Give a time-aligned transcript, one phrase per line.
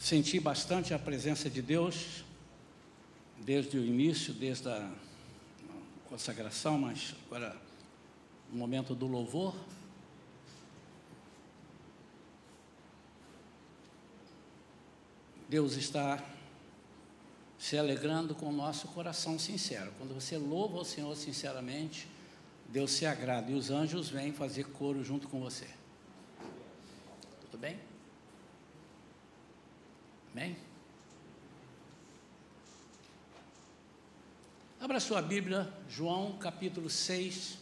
[0.00, 2.24] Senti bastante a presença de Deus
[3.36, 4.90] desde o início, desde a
[6.08, 7.54] consagração, mas agora
[8.50, 9.54] no momento do louvor.
[15.46, 16.24] Deus está
[17.58, 19.92] se alegrando com o nosso coração sincero.
[19.98, 22.08] Quando você louva o Senhor sinceramente,
[22.70, 25.68] Deus se agrada e os anjos vêm fazer coro junto com você.
[27.42, 27.89] Tudo bem?
[30.32, 30.56] Amém?
[34.80, 37.58] Abra sua Bíblia, João capítulo 6,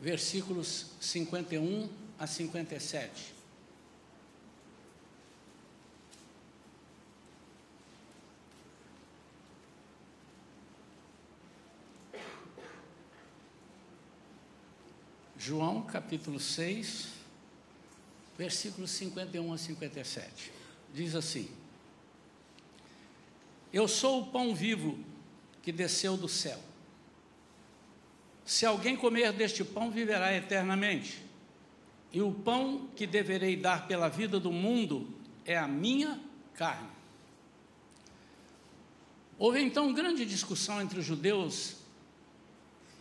[0.00, 1.88] versículos 51
[2.18, 3.34] a 57.
[15.36, 17.19] João capítulo 6,
[18.40, 20.50] versículos 51 a 57.
[20.94, 21.46] Diz assim:
[23.70, 24.98] Eu sou o pão vivo
[25.62, 26.58] que desceu do céu.
[28.46, 31.22] Se alguém comer deste pão, viverá eternamente.
[32.10, 36.18] E o pão que deverei dar pela vida do mundo é a minha
[36.54, 36.88] carne.
[39.38, 41.76] Houve então grande discussão entre os judeus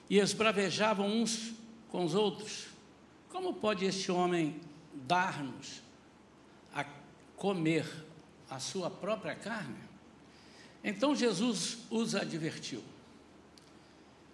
[0.09, 1.53] e esbravejavam uns
[1.87, 2.67] com os outros.
[3.29, 4.59] Como pode este homem
[5.05, 5.81] dar-nos
[6.73, 6.85] a
[7.35, 7.85] comer
[8.49, 9.77] a sua própria carne?
[10.83, 12.83] Então Jesus os advertiu.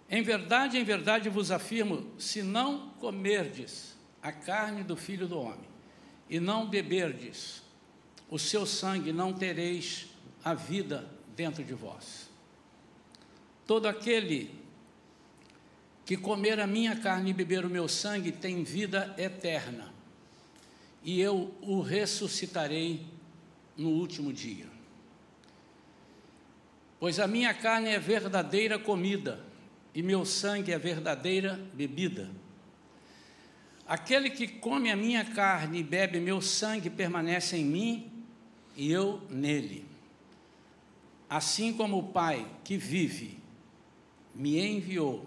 [0.08, 5.68] Em verdade, em verdade vos afirmo: se não comerdes a carne do filho do homem
[6.28, 7.62] e não beberdes
[8.28, 10.06] o seu sangue, não tereis
[10.44, 12.28] a vida dentro de vós.
[13.66, 14.54] Todo aquele
[16.04, 19.92] que comer a minha carne e beber o meu sangue tem vida eterna,
[21.06, 23.06] e eu o ressuscitarei
[23.76, 24.66] no último dia.
[26.98, 29.40] Pois a minha carne é verdadeira comida,
[29.94, 32.28] e meu sangue é verdadeira bebida.
[33.86, 38.12] Aquele que come a minha carne e bebe meu sangue permanece em mim
[38.76, 39.86] e eu nele.
[41.30, 43.38] Assim como o Pai que vive
[44.34, 45.24] me enviou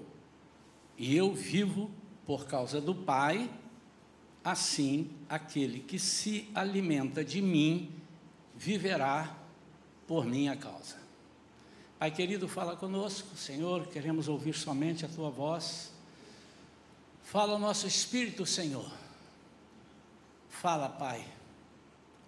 [0.97, 1.89] e eu vivo
[2.25, 3.49] por causa do Pai,
[4.43, 7.93] assim aquele que se alimenta de mim
[8.55, 9.37] viverá
[10.07, 10.97] por minha causa.
[11.99, 15.91] Pai querido, fala conosco, Senhor, queremos ouvir somente a tua voz.
[17.23, 18.89] Fala o nosso espírito, Senhor.
[20.49, 21.25] Fala, Pai,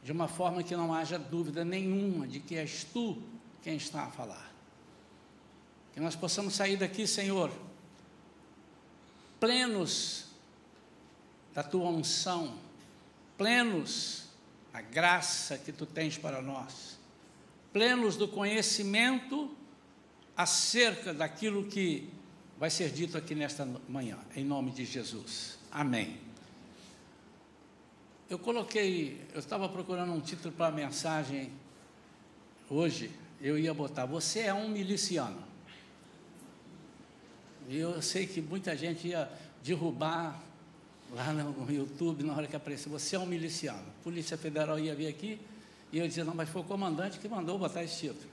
[0.04, 3.18] de uma forma que não haja dúvida nenhuma de que és tu
[3.64, 4.52] quem está a falar.
[5.94, 7.52] Que nós possamos sair daqui, Senhor,
[9.40, 10.26] plenos
[11.54, 12.58] da tua unção,
[13.42, 14.26] plenos
[14.72, 17.00] da graça que tu tens para nós,
[17.74, 19.50] plenos do conhecimento
[20.38, 22.08] acerca daquilo que
[22.60, 25.58] vai ser dito aqui nesta manhã, em nome de Jesus.
[25.72, 26.20] Amém.
[28.30, 31.52] Eu coloquei, eu estava procurando um título para a mensagem
[32.70, 33.10] hoje,
[33.42, 35.44] eu ia botar: Você é um miliciano.
[37.68, 39.28] E eu sei que muita gente ia
[39.64, 40.51] derrubar
[41.14, 42.92] lá no YouTube na hora que apareceu.
[42.92, 43.86] Você é um miliciano.
[44.04, 45.40] Polícia Federal ia vir aqui
[45.92, 48.32] e eu dizia, não, mas foi o comandante que mandou botar esse título.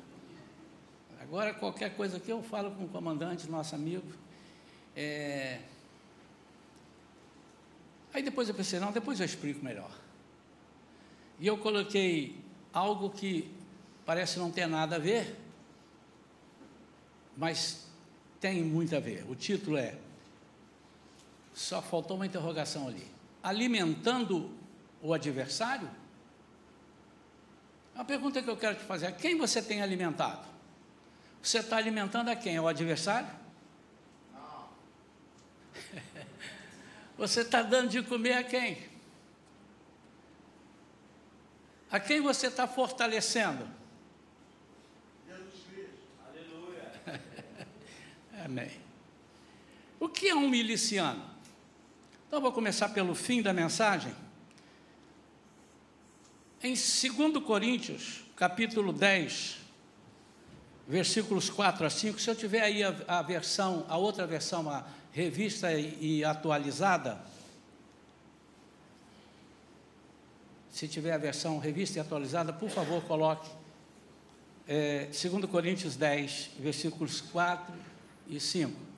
[1.21, 4.07] Agora, qualquer coisa aqui eu falo com o comandante, nosso amigo.
[4.97, 5.61] É...
[8.15, 9.91] Aí depois eu pensei, não, depois eu explico melhor.
[11.41, 12.37] E eu coloquei
[12.73, 13.53] algo que
[14.07, 15.37] parece não ter nada a ver,
[17.37, 17.87] mas
[18.41, 19.25] tem muito a ver.
[19.29, 19.99] O título é
[21.59, 23.05] Só faltou uma interrogação ali.
[23.43, 24.57] Alimentando
[25.03, 25.91] o adversário?
[27.97, 30.47] A pergunta que eu quero te fazer é: quem você tem alimentado?
[31.43, 32.55] Você está alimentando a quem?
[32.55, 33.29] É o adversário?
[34.33, 34.69] Não.
[37.19, 38.79] você está dando de comer a quem?
[41.91, 43.69] A quem você está fortalecendo?
[48.45, 48.71] Amém.
[49.99, 51.38] O que é um miliciano?
[52.29, 54.15] Então, vou começar pelo fim da mensagem.
[56.63, 59.57] Em 2 Coríntios, capítulo 10,
[60.87, 64.85] versículos 4 a 5, se eu tiver aí a, a versão, a outra versão, a
[65.11, 67.19] revista e, e atualizada,
[70.71, 73.51] se tiver a versão revista e atualizada, por favor, coloque
[74.67, 77.73] é, 2 Coríntios 10, versículos 4
[78.29, 78.98] e 5.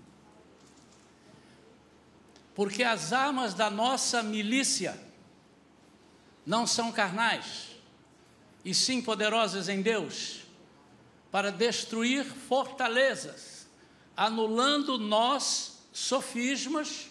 [2.54, 4.98] Porque as armas da nossa milícia
[6.44, 7.76] não são carnais,
[8.64, 10.40] e sim poderosas em Deus,
[11.30, 13.68] para destruir fortalezas,
[14.16, 17.08] anulando nós sofismas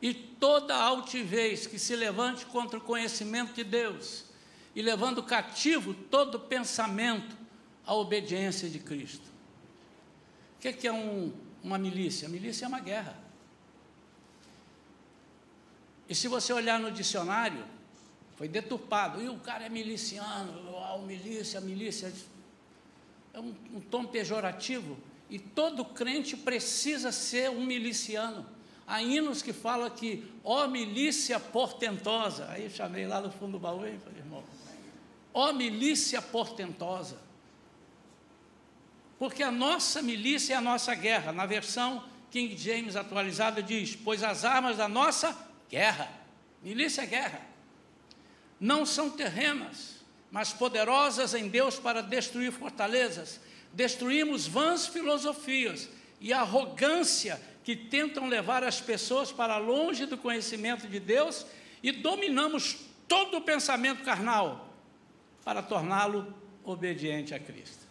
[0.00, 4.24] e toda altivez que se levante contra o conhecimento de Deus,
[4.74, 7.36] e levando cativo todo pensamento
[7.86, 9.26] à obediência de Cristo.
[10.56, 11.32] O que é, um,
[11.62, 12.28] uma milícia?
[12.28, 13.27] A milícia é uma guerra.
[16.08, 17.64] E se você olhar no dicionário,
[18.36, 19.20] foi deturpado.
[19.20, 22.12] E o cara é miliciano, a milícia, milícia.
[23.34, 24.96] É um, um tom pejorativo.
[25.28, 28.46] E todo crente precisa ser um miliciano.
[28.86, 32.48] Há hinos que falam que, ó milícia portentosa.
[32.48, 34.42] Aí chamei lá no fundo do baú e falei, irmão,
[35.34, 37.18] ó milícia portentosa.
[39.18, 41.32] Porque a nossa milícia é a nossa guerra.
[41.32, 46.10] Na versão King James atualizada diz: Pois as armas da nossa guerra,
[46.62, 47.42] milícia é guerra,
[48.60, 49.98] não são terrenas,
[50.30, 53.40] mas poderosas em Deus para destruir fortalezas.
[53.72, 55.88] Destruímos vãs filosofias
[56.20, 61.46] e arrogância que tentam levar as pessoas para longe do conhecimento de Deus
[61.82, 62.76] e dominamos
[63.06, 64.74] todo o pensamento carnal
[65.44, 66.34] para torná-lo
[66.64, 67.86] obediente a Cristo.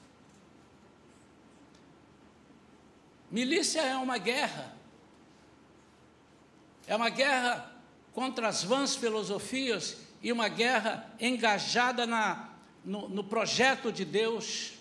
[3.29, 4.76] Milícia é uma guerra.
[6.88, 7.72] É uma guerra
[8.13, 12.50] contra as vãs filosofias e uma guerra engajada na,
[12.84, 14.74] no, no projeto de Deus,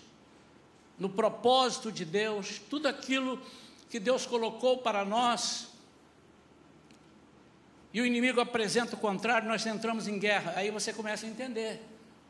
[0.97, 3.39] no propósito de Deus, tudo aquilo
[3.89, 5.67] que Deus colocou para nós,
[7.93, 10.53] e o inimigo apresenta o contrário, nós entramos em guerra.
[10.55, 11.81] Aí você começa a entender.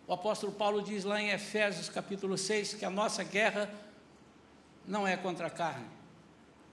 [0.07, 3.69] O apóstolo Paulo diz lá em Efésios capítulo 6 que a nossa guerra
[4.87, 5.85] não é contra a carne,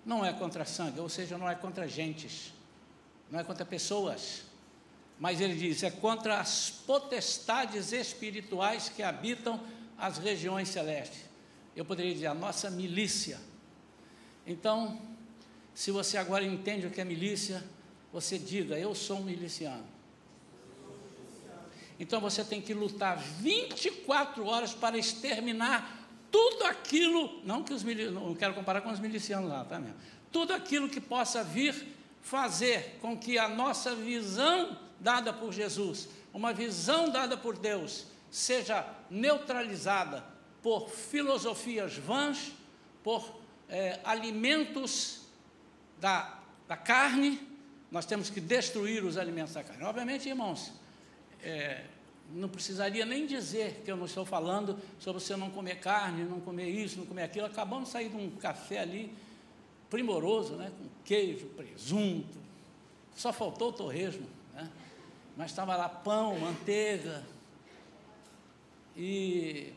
[0.07, 2.53] não é contra sangue, ou seja, não é contra gentes,
[3.35, 4.45] não é contra pessoas.
[5.19, 9.61] Mas ele diz: é contra as potestades espirituais que habitam
[9.99, 11.25] as regiões celestes.
[11.77, 13.39] Eu poderia dizer a nossa milícia
[14.47, 15.01] então,
[15.75, 17.65] se você agora entende o que é milícia,
[18.13, 19.85] você diga: Eu sou um miliciano.
[21.99, 28.35] Então você tem que lutar 24 horas para exterminar tudo aquilo, não que os não
[28.35, 29.97] quero comparar com os milicianos lá, tá mesmo?
[30.33, 31.87] Tudo aquilo que possa vir
[32.25, 38.85] fazer com que a nossa visão dada por Jesus, uma visão dada por Deus, seja
[39.11, 40.25] neutralizada
[40.63, 42.53] por filosofias vãs,
[43.03, 43.39] por
[43.69, 45.27] é, alimentos
[46.01, 47.39] da, da carne,
[47.91, 49.85] nós temos que destruir os alimentos da carne.
[49.85, 50.73] Obviamente, irmãos,
[51.43, 51.85] é,
[52.33, 56.41] não precisaria nem dizer que eu não estou falando sobre você não comer carne, não
[56.41, 57.45] comer isso, não comer aquilo.
[57.45, 59.15] Acabamos de sair de um café ali
[59.95, 62.37] primoroso, né, com queijo, presunto,
[63.15, 64.69] só faltou o torresmo, né?
[65.37, 67.25] mas estava lá pão, manteiga,
[68.97, 69.73] e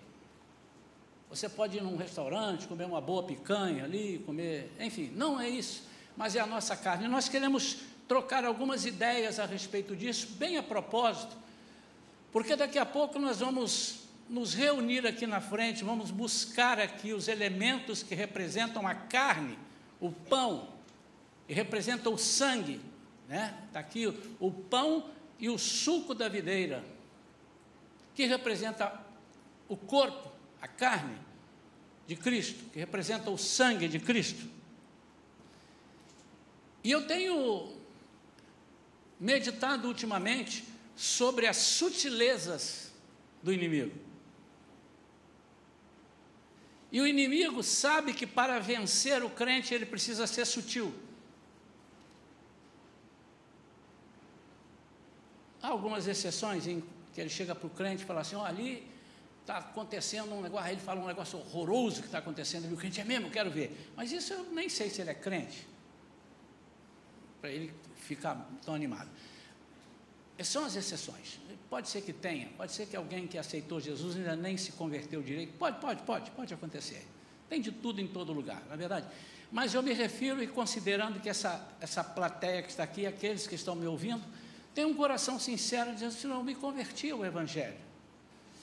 [1.30, 5.84] você pode ir num restaurante, comer uma boa picanha ali, comer, enfim, não é isso,
[6.16, 7.08] mas é a nossa carne.
[7.08, 11.38] Nós queremos trocar algumas ideias a respeito disso, bem a propósito,
[12.32, 17.28] porque daqui a pouco nós vamos nos reunir aqui na frente, vamos buscar aqui os
[17.28, 19.67] elementos que representam a carne,
[20.00, 20.70] o pão,
[21.48, 22.82] representam o sangue,
[23.28, 23.58] né?
[23.68, 26.84] Está aqui o, o pão e o suco da videira,
[28.16, 29.00] que representa
[29.68, 30.32] o corpo
[30.62, 31.18] a carne
[32.08, 34.48] de Cristo, que representa o sangue de Cristo.
[36.84, 37.76] E eu tenho
[39.20, 40.64] meditado ultimamente
[40.96, 42.92] sobre as sutilezas
[43.44, 44.07] do inimigo.
[46.92, 50.94] E o inimigo sabe que para vencer o crente ele precisa ser sutil.
[55.62, 58.88] Há algumas exceções em que ele chega para o crente e fala assim: oh, ali
[59.42, 62.78] está acontecendo um negócio, aí ele fala um negócio horroroso que está acontecendo, e o
[62.78, 63.92] crente é mesmo, quero ver.
[63.96, 65.66] Mas isso eu nem sei se ele é crente,
[67.40, 69.10] para ele ficar tão animado.
[70.44, 71.40] São as exceções.
[71.70, 75.22] Pode ser que tenha, pode ser que alguém que aceitou Jesus ainda nem se converteu
[75.22, 75.54] direito.
[75.58, 77.06] Pode, pode, pode, pode acontecer.
[77.50, 79.08] Tem de tudo em todo lugar, na é verdade.
[79.52, 83.56] Mas eu me refiro e considerando que essa, essa plateia que está aqui, aqueles que
[83.56, 84.24] estão me ouvindo,
[84.74, 87.78] tem um coração sincero dizendo assim, não, eu me converti ao Evangelho.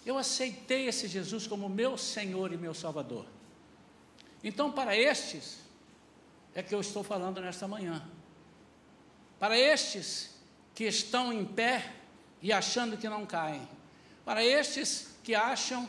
[0.05, 3.27] Eu aceitei esse Jesus como meu Senhor e meu Salvador.
[4.43, 5.59] Então, para estes,
[6.55, 8.07] é que eu estou falando nesta manhã.
[9.39, 10.34] Para estes
[10.75, 11.93] que estão em pé
[12.43, 13.67] e achando que não caem.
[14.25, 15.89] Para estes que acham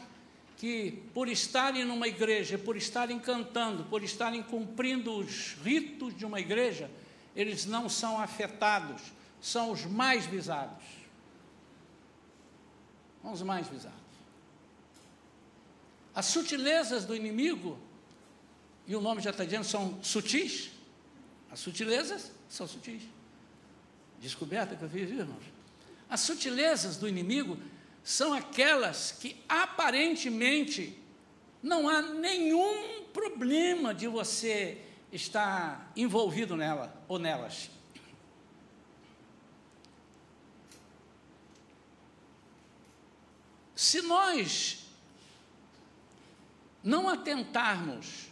[0.58, 6.40] que, por estarem numa igreja, por estarem cantando, por estarem cumprindo os ritos de uma
[6.40, 6.90] igreja,
[7.36, 9.02] eles não são afetados,
[9.42, 10.84] são os mais visados.
[13.22, 14.00] com os mais bizarros.
[16.14, 17.78] As sutilezas do inimigo,
[18.86, 20.70] e o nome já está dizendo, são sutis.
[21.52, 23.02] As sutilezas são sutis.
[24.26, 25.44] Descoberta que eu fiz, irmãos?
[26.10, 27.60] As sutilezas do inimigo
[28.04, 30.98] são aquelas que aparentemente
[31.62, 37.70] não há nenhum problema de você estar envolvido nela ou nelas.
[43.76, 44.88] Se nós
[46.84, 48.26] não atentarmos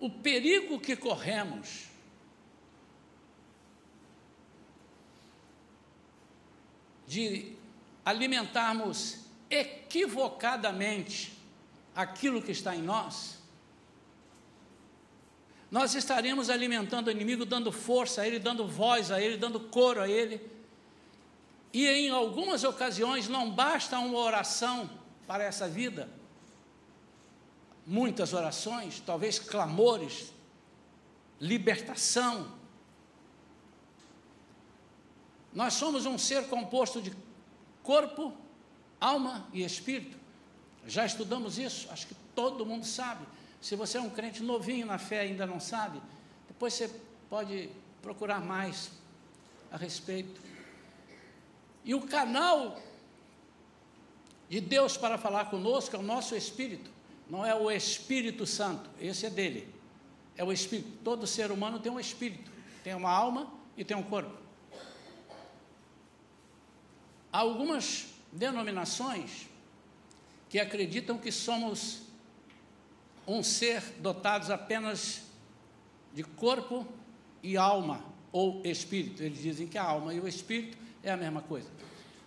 [0.00, 1.93] o perigo que corremos
[7.06, 7.54] de
[8.04, 9.20] alimentarmos
[9.50, 11.32] equivocadamente
[11.94, 13.38] aquilo que está em nós,
[15.70, 20.00] nós estaremos alimentando o inimigo, dando força a ele, dando voz a ele, dando coro
[20.00, 20.40] a ele.
[21.72, 24.88] E em algumas ocasiões não basta uma oração
[25.26, 26.08] para essa vida,
[27.84, 30.32] muitas orações, talvez clamores,
[31.40, 32.52] libertação.
[35.54, 37.12] Nós somos um ser composto de
[37.82, 38.32] corpo,
[39.00, 40.16] alma e espírito.
[40.86, 43.24] Já estudamos isso, acho que todo mundo sabe.
[43.60, 46.00] Se você é um crente novinho na fé e ainda não sabe,
[46.48, 46.90] depois você
[47.30, 47.70] pode
[48.02, 48.90] procurar mais
[49.70, 50.40] a respeito.
[51.84, 52.78] E o canal
[54.48, 56.90] de Deus para falar conosco é o nosso espírito,
[57.28, 59.72] não é o Espírito Santo, esse é dele.
[60.36, 60.90] É o espírito.
[61.02, 62.50] Todo ser humano tem um espírito,
[62.82, 64.43] tem uma alma e tem um corpo.
[67.34, 69.48] Há algumas denominações
[70.48, 72.02] que acreditam que somos
[73.26, 75.22] um ser dotados apenas
[76.14, 76.86] de corpo
[77.42, 79.20] e alma, ou espírito.
[79.20, 81.68] Eles dizem que a alma e o espírito é a mesma coisa.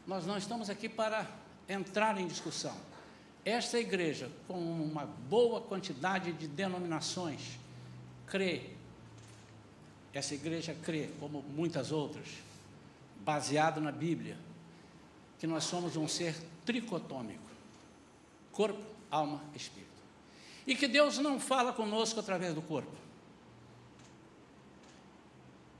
[0.06, 1.26] Nós não estamos aqui para
[1.70, 2.76] entrar em discussão.
[3.46, 7.58] Esta igreja, com uma boa quantidade de denominações,
[8.26, 8.72] crê,
[10.14, 12.28] essa igreja crê, como muitas outras,
[13.24, 14.47] baseado na Bíblia,
[15.40, 17.48] que nós somos um ser tricotômico
[18.58, 19.86] corpo, alma, espírito.
[20.66, 22.92] E que Deus não fala conosco através do corpo.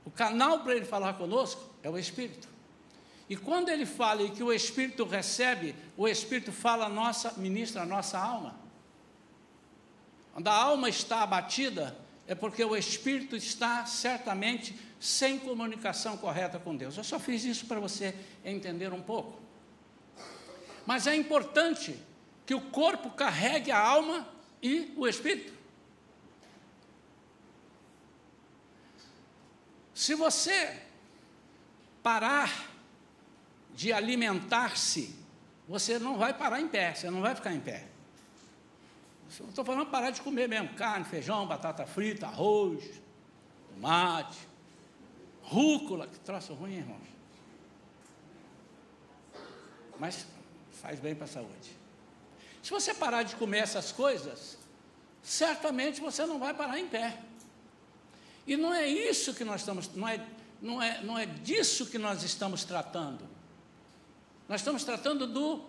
[0.06, 2.48] O canal para Ele falar conosco é o Espírito.
[3.28, 7.82] E quando Ele fala e que o Espírito recebe, o Espírito fala a nossa, ministra
[7.82, 8.54] a nossa alma.
[10.32, 11.98] Quando a alma está abatida,
[12.28, 16.96] é porque o Espírito está certamente sem comunicação correta com Deus.
[16.96, 19.47] Eu só fiz isso para você entender um pouco.
[20.88, 22.02] Mas é importante
[22.46, 24.26] que o corpo carregue a alma
[24.62, 25.52] e o espírito.
[29.92, 30.82] Se você
[32.02, 32.70] parar
[33.74, 35.14] de alimentar-se,
[35.68, 37.86] você não vai parar em pé, você não vai ficar em pé.
[39.28, 42.82] Estou falando parar de comer mesmo, carne, feijão, batata frita, arroz,
[43.74, 44.38] tomate,
[45.42, 47.06] rúcula, que troço ruim, irmãos.
[49.98, 50.37] Mas
[50.78, 51.70] faz bem para a saúde.
[52.62, 54.58] Se você parar de comer essas coisas,
[55.22, 57.18] certamente você não vai parar em pé.
[58.46, 60.26] E não é isso que nós estamos, não é,
[60.60, 63.28] não é, não é disso que nós estamos tratando.
[64.48, 65.64] Nós estamos tratando do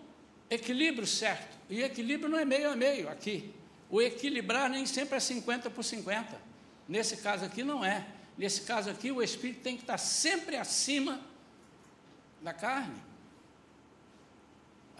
[0.48, 1.58] equilíbrio certo.
[1.68, 3.54] E equilíbrio não é meio a meio aqui.
[3.90, 6.40] O equilibrar nem sempre é 50 por 50.
[6.88, 8.06] Nesse caso aqui não é.
[8.38, 11.20] Nesse caso aqui, o espírito tem que estar sempre acima
[12.40, 13.09] da carne.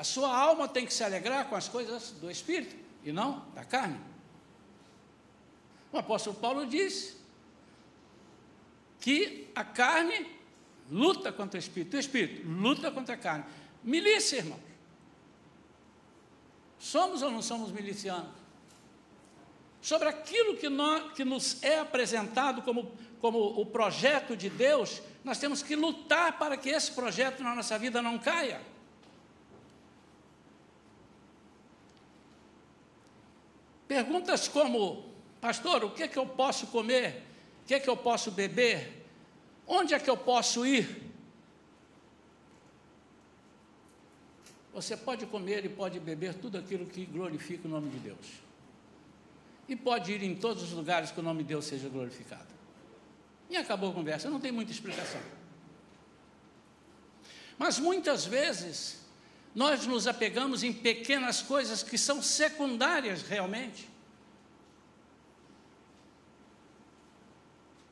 [0.01, 3.67] A sua alma tem que se alegrar com as coisas do Espírito e não da
[3.67, 4.01] carne.
[5.93, 7.19] O apóstolo Paulo diz
[8.99, 10.27] que a carne
[10.91, 13.45] luta contra o Espírito, o Espírito luta contra a carne.
[13.85, 14.63] Milícia, irmãos.
[16.79, 18.33] Somos ou não somos milicianos?
[19.83, 22.91] Sobre aquilo que, nós, que nos é apresentado como,
[23.21, 27.79] como o projeto de Deus, nós temos que lutar para que esse projeto na nossa
[27.79, 28.70] vida não caia.
[33.91, 35.05] Perguntas como,
[35.41, 37.25] pastor, o que é que eu posso comer?
[37.65, 39.05] O que é que eu posso beber?
[39.67, 41.11] Onde é que eu posso ir?
[44.73, 48.27] Você pode comer e pode beber tudo aquilo que glorifica o nome de Deus.
[49.69, 52.47] E pode ir em todos os lugares que o nome de Deus seja glorificado.
[53.49, 55.21] E acabou a conversa, não tem muita explicação.
[57.59, 59.00] Mas muitas vezes
[59.55, 63.89] nós nos apegamos em pequenas coisas que são secundárias realmente.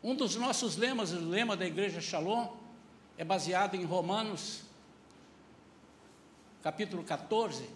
[0.02, 2.56] Um dos nossos lemas, o lema da igreja Shalom,
[3.16, 4.62] é baseado em Romanos
[6.62, 7.68] capítulo 14,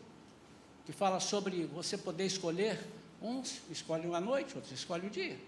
[0.85, 2.87] que fala sobre você poder escolher,
[3.21, 5.39] uns escolhem a noite, outros escolhem o dia.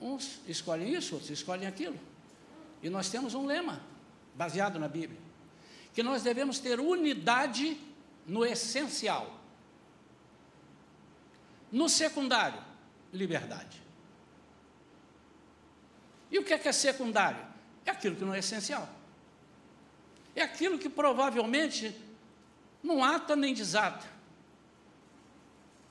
[0.00, 1.98] Uns escolhem isso, outros escolhem aquilo.
[2.82, 3.80] E nós temos um lema,
[4.34, 5.18] baseado na Bíblia,
[5.96, 7.80] que nós devemos ter unidade
[8.26, 9.40] no essencial.
[11.72, 12.62] No secundário,
[13.10, 13.82] liberdade.
[16.30, 17.42] E o que é que é secundário?
[17.86, 18.86] É aquilo que não é essencial.
[20.34, 21.98] É aquilo que provavelmente
[22.82, 24.06] não ata nem desata.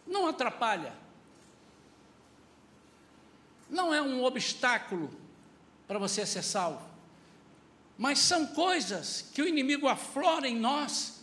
[0.05, 0.93] Não atrapalha.
[3.67, 5.09] Não é um obstáculo
[5.87, 6.94] para você ser salvo.
[7.97, 11.21] Mas são coisas que o inimigo aflora em nós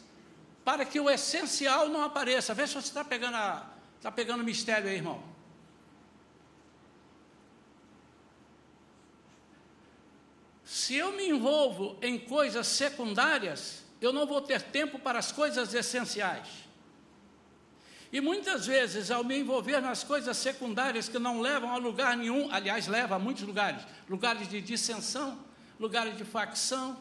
[0.65, 2.55] para que o essencial não apareça.
[2.55, 5.23] Vê se você está pegando, a, está pegando o mistério aí, irmão.
[10.65, 15.75] Se eu me envolvo em coisas secundárias, eu não vou ter tempo para as coisas
[15.75, 16.49] essenciais.
[18.13, 22.51] E muitas vezes, ao me envolver nas coisas secundárias que não levam a lugar nenhum,
[22.53, 25.39] aliás, leva a muitos lugares lugares de dissensão,
[25.83, 26.97] lugares de facção,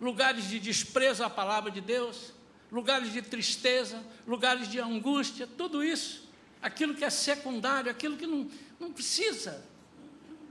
[0.00, 2.32] lugares de desprezo à palavra de Deus,
[2.70, 6.28] lugares de tristeza, lugares de angústia, tudo isso,
[6.60, 9.64] aquilo que é secundário, aquilo que não, não precisa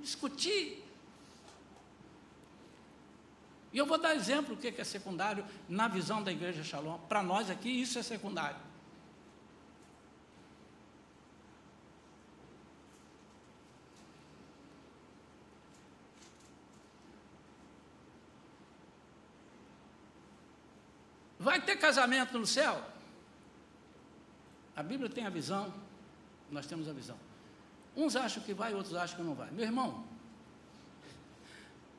[0.01, 0.82] discutir.
[3.74, 7.00] E eu vou dar exemplo do que é secundário na visão da igreja Shalom.
[7.10, 8.67] Para nós aqui, isso é secundário.
[21.48, 22.84] Vai ter casamento no céu?
[24.75, 25.74] A Bíblia tem a visão,
[26.51, 27.17] nós temos a visão.
[27.96, 29.50] Uns acham que vai, outros acham que não vai.
[29.51, 30.03] Meu irmão,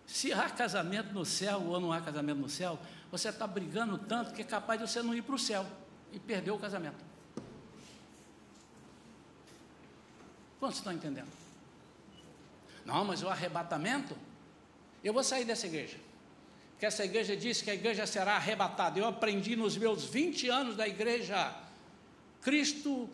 [0.06, 2.78] se há casamento no céu ou não há casamento no céu,
[3.10, 5.66] você está brigando tanto que é capaz de você não ir para o céu
[6.12, 7.02] e perder o casamento.
[10.60, 11.32] Quantos estão entendendo?
[12.84, 14.16] Não, mas o arrebatamento,
[15.02, 16.07] eu vou sair dessa igreja
[16.78, 18.98] que essa igreja diz que a igreja será arrebatada.
[18.98, 21.54] Eu aprendi nos meus 20 anos da igreja,
[22.40, 23.08] Cristo,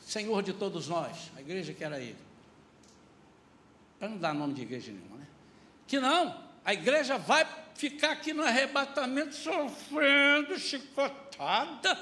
[0.00, 2.18] Senhor de todos nós, a igreja que era ele.
[3.98, 5.26] Para não dar nome de igreja nenhuma, né?
[5.86, 11.98] Que não, a igreja vai ficar aqui no arrebatamento sofrendo chicotada.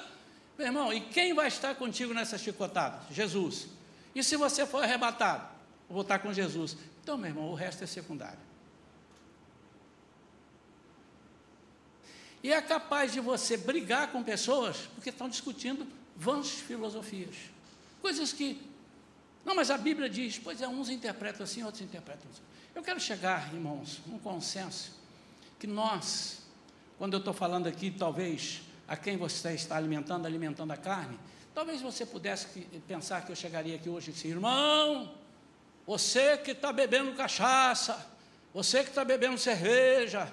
[0.58, 3.00] Meu irmão, e quem vai estar contigo nessa chicotada?
[3.10, 3.68] Jesus.
[4.14, 5.48] E se você for arrebatado?
[5.88, 6.76] Vou estar com Jesus.
[7.02, 8.49] Então, meu irmão, o resto é secundário.
[12.42, 17.34] E é capaz de você brigar com pessoas porque estão discutindo vãs filosofias.
[18.00, 18.60] Coisas que.
[19.44, 22.42] Não, mas a Bíblia diz, pois é, uns interpretam assim, outros interpretam assim.
[22.74, 24.92] Eu quero chegar, irmãos, um consenso
[25.58, 26.42] que nós,
[26.98, 31.18] quando eu estou falando aqui, talvez a quem você está alimentando, alimentando a carne,
[31.54, 32.46] talvez você pudesse
[32.86, 35.14] pensar que eu chegaria aqui hoje e disse, irmão,
[35.86, 38.06] você que está bebendo cachaça,
[38.52, 40.32] você que está bebendo cerveja,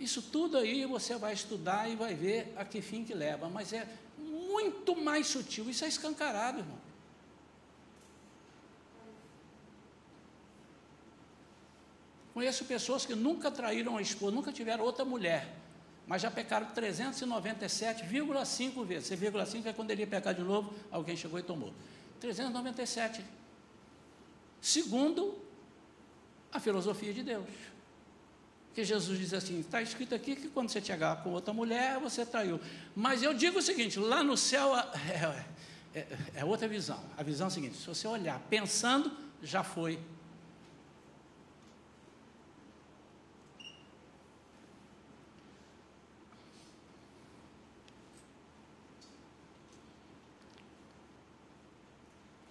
[0.00, 3.72] isso tudo aí você vai estudar e vai ver a que fim que leva, mas
[3.72, 3.86] é
[4.18, 6.78] muito mais sutil, isso é escancarado, irmão.
[12.32, 15.54] Conheço pessoas que nunca traíram a esposa, nunca tiveram outra mulher,
[16.06, 19.08] mas já pecaram 397,5 vezes.
[19.08, 21.72] 5 é quando ele ia pecar de novo, alguém chegou e tomou.
[22.20, 23.22] 397.
[24.60, 25.38] Segundo
[26.52, 27.46] a filosofia de Deus.
[28.74, 32.24] Que Jesus diz assim: está escrito aqui que quando você chegar com outra mulher, você
[32.24, 32.60] traiu.
[32.94, 34.76] Mas eu digo o seguinte: lá no céu
[35.10, 35.44] é,
[35.94, 36.06] é,
[36.36, 37.02] é outra visão.
[37.16, 39.10] A visão é a seguinte: se você olhar pensando,
[39.42, 39.98] já foi.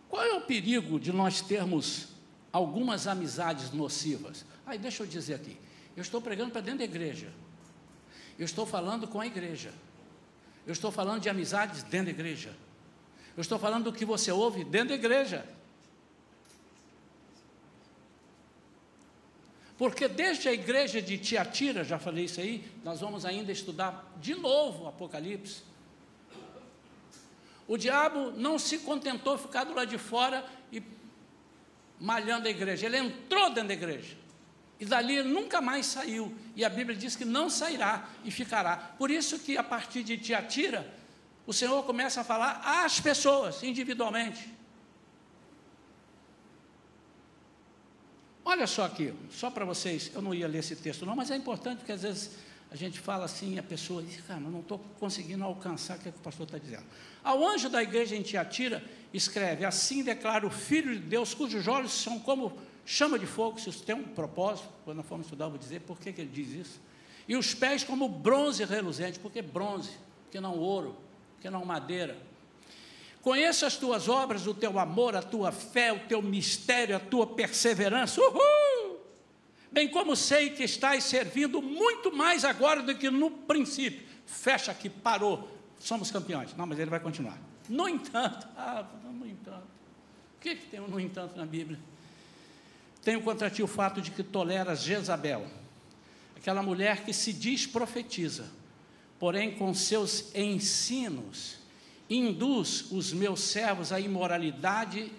[0.09, 2.09] Qual é o perigo de nós termos
[2.51, 4.43] algumas amizades nocivas?
[4.65, 5.57] Aí deixa eu dizer aqui.
[5.99, 7.29] Eu estou pregando para dentro da igreja.
[8.37, 9.73] Eu estou falando com a igreja.
[10.65, 12.55] Eu estou falando de amizades dentro da igreja.
[13.35, 15.45] Eu estou falando do que você ouve dentro da igreja.
[19.77, 24.35] Porque desde a igreja de Tiatira, já falei isso aí, nós vamos ainda estudar de
[24.35, 25.63] novo o Apocalipse.
[27.67, 30.81] O diabo não se contentou ficar do lado de fora e
[31.99, 34.28] malhando a igreja, ele entrou dentro da igreja.
[34.79, 36.33] E dali nunca mais saiu.
[36.55, 38.77] E a Bíblia diz que não sairá e ficará.
[38.77, 40.89] Por isso que a partir de Tiatira,
[41.45, 44.49] o Senhor começa a falar às pessoas individualmente.
[48.45, 51.35] Olha só aqui, só para vocês, eu não ia ler esse texto não, mas é
[51.35, 52.31] importante porque às vezes
[52.71, 56.11] a gente fala assim, a pessoa diz, cara, não estou conseguindo alcançar o que, é
[56.11, 56.85] que o pastor está dizendo.
[57.23, 61.91] Ao anjo da igreja em Tiatira, escreve, assim declara o Filho de Deus, cujos olhos
[61.91, 62.57] são como
[62.89, 65.81] chama de fogo, se isso tem um propósito, quando nós formos estudar, eu vou dizer
[65.81, 66.81] por que, ele diz isso.
[67.27, 69.91] E os pés como bronze reluzente, porque bronze,
[70.23, 70.97] porque não ouro,
[71.35, 72.17] porque não madeira.
[73.21, 77.27] Conheço as tuas obras, o teu amor, a tua fé, o teu mistério, a tua
[77.27, 78.19] perseverança.
[78.19, 78.99] Uhul!
[79.71, 84.03] Bem como sei que estás servindo muito mais agora do que no princípio.
[84.25, 85.47] Fecha aqui, parou.
[85.79, 86.55] Somos campeões.
[86.57, 87.37] Não, mas ele vai continuar.
[87.69, 89.67] No entanto, ah, no entanto.
[90.37, 91.77] O que, que tem um no entanto na Bíblia?
[93.03, 95.47] Tenho contra ti o fato de que toleras Jezabel,
[96.35, 98.49] aquela mulher que se diz profetiza,
[99.17, 101.59] porém com seus ensinos
[102.09, 105.11] induz os meus servos à imoralidade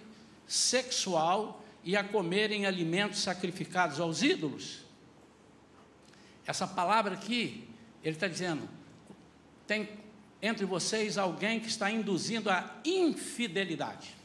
[0.47, 4.81] sexual e a comerem alimentos sacrificados aos ídolos.
[6.45, 7.69] Essa palavra aqui,
[8.03, 8.69] ele está dizendo,
[9.67, 9.89] tem
[10.43, 14.17] entre vocês alguém que está induzindo a infidelidade.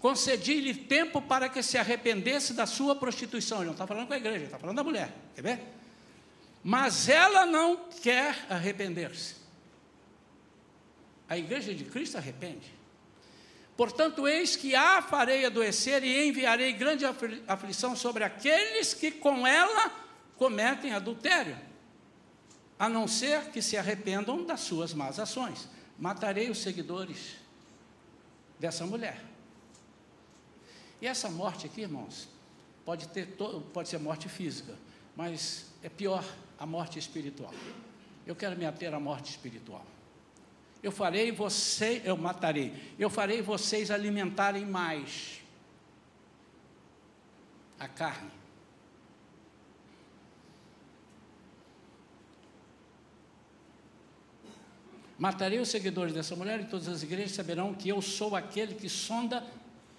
[0.00, 3.58] Concedi-lhe tempo para que se arrependesse da sua prostituição.
[3.58, 5.12] Ele não está falando com a igreja, ele está falando da mulher.
[5.34, 5.60] Quer ver?
[6.64, 9.36] Mas ela não quer arrepender-se.
[11.28, 12.80] A igreja de Cristo arrepende.
[13.76, 17.04] Portanto, eis que a farei adoecer e enviarei grande
[17.46, 19.90] aflição sobre aqueles que com ela
[20.36, 21.56] cometem adultério,
[22.78, 25.68] a não ser que se arrependam das suas más ações.
[25.98, 27.36] Matarei os seguidores
[28.58, 29.29] dessa mulher.
[31.00, 32.28] E essa morte aqui, irmãos,
[32.84, 33.26] pode, ter
[33.72, 34.74] pode ser morte física,
[35.16, 36.24] mas é pior
[36.58, 37.54] a morte espiritual.
[38.26, 39.84] Eu quero me ater à morte espiritual.
[40.82, 42.94] Eu farei você, eu matarei.
[42.98, 45.40] Eu farei vocês alimentarem mais
[47.78, 48.30] a carne.
[55.18, 58.88] Matarei os seguidores dessa mulher e todas as igrejas saberão que eu sou aquele que
[58.88, 59.46] sonda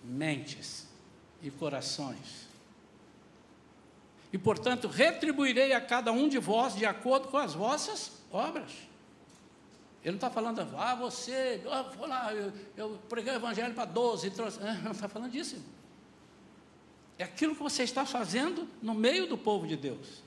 [0.04, 0.91] mentes
[1.42, 2.48] e corações.
[4.34, 8.72] E, portanto, retribuirei a cada um de vós de acordo com as vossas obras.
[10.04, 14.32] Ele não está falando, ah, você, oh, lá, eu, eu preguei o evangelho para 12,
[14.32, 14.60] trouxe.
[14.84, 15.62] Não está falando disso.
[17.20, 20.24] É aquilo que você está fazendo no meio do povo de Deus.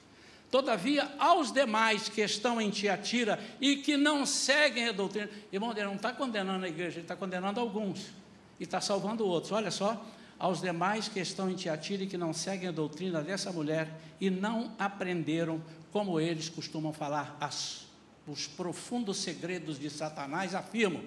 [0.48, 5.82] Todavia, aos demais que estão em Tiatira e que não seguem a doutrina, irmão, ele
[5.82, 8.12] não está condenando a igreja, ele está condenando alguns
[8.60, 9.50] e está salvando outros.
[9.50, 10.06] Olha só,
[10.44, 13.88] aos demais que estão em Tiatira e que não seguem a doutrina dessa mulher
[14.20, 15.58] e não aprenderam
[15.90, 17.86] como eles costumam falar as,
[18.26, 21.02] os profundos segredos de Satanás, afirmo: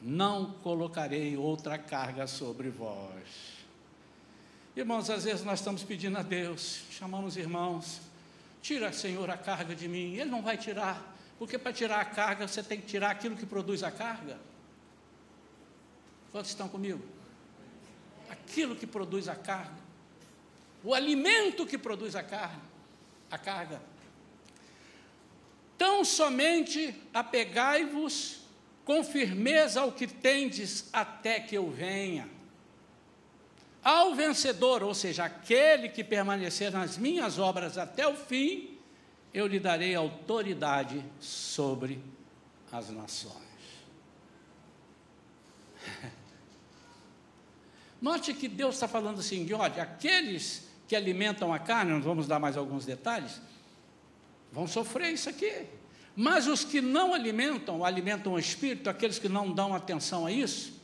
[0.00, 3.58] não colocarei outra carga sobre vós.
[4.76, 8.00] Irmãos, às vezes nós estamos pedindo a Deus, chamamos irmãos,
[8.62, 10.14] tira, Senhor, a carga de mim.
[10.14, 13.44] Ele não vai tirar, porque para tirar a carga você tem que tirar aquilo que
[13.44, 14.38] produz a carga.
[16.30, 17.02] Quantos estão comigo?
[18.32, 19.78] Aquilo que produz a carne,
[20.82, 22.62] o alimento que produz a carne,
[23.30, 23.80] a carga.
[25.76, 28.40] Tão somente apegai-vos
[28.84, 32.28] com firmeza ao que tendes até que eu venha.
[33.82, 38.78] Ao vencedor, ou seja, aquele que permanecer nas minhas obras até o fim,
[39.34, 42.02] eu lhe darei autoridade sobre
[42.70, 43.42] as nações.
[48.02, 52.40] Note que Deus está falando assim: olha, aqueles que alimentam a carne, nós vamos dar
[52.40, 53.40] mais alguns detalhes,
[54.50, 55.66] vão sofrer isso aqui.
[56.16, 60.74] Mas os que não alimentam, alimentam o espírito, aqueles que não dão atenção a isso,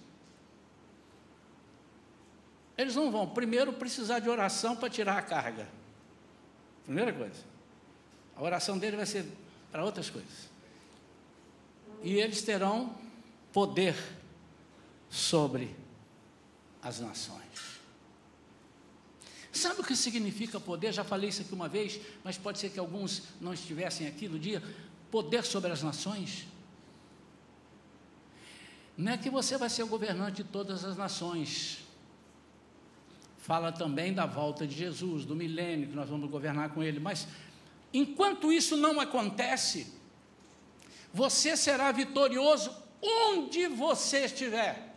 [2.79, 5.69] eles não vão, primeiro, precisar de oração para tirar a carga.
[6.85, 7.43] Primeira coisa.
[8.37, 9.27] A oração dele vai ser
[9.73, 10.49] para outras coisas.
[12.03, 12.95] E eles terão
[13.53, 13.97] poder
[15.11, 15.75] sobre
[16.83, 17.79] as nações.
[19.53, 20.93] Sabe o que significa poder?
[20.93, 24.39] Já falei isso aqui uma vez, mas pode ser que alguns não estivessem aqui no
[24.39, 24.63] dia.
[25.11, 26.47] Poder sobre as nações.
[28.97, 31.79] Não é que você vai ser o governante de todas as nações.
[33.39, 37.01] Fala também da volta de Jesus, do milênio, que nós vamos governar com ele.
[37.01, 37.27] Mas,
[37.93, 39.95] enquanto isso não acontece,
[41.13, 44.88] você será vitorioso onde você estiver.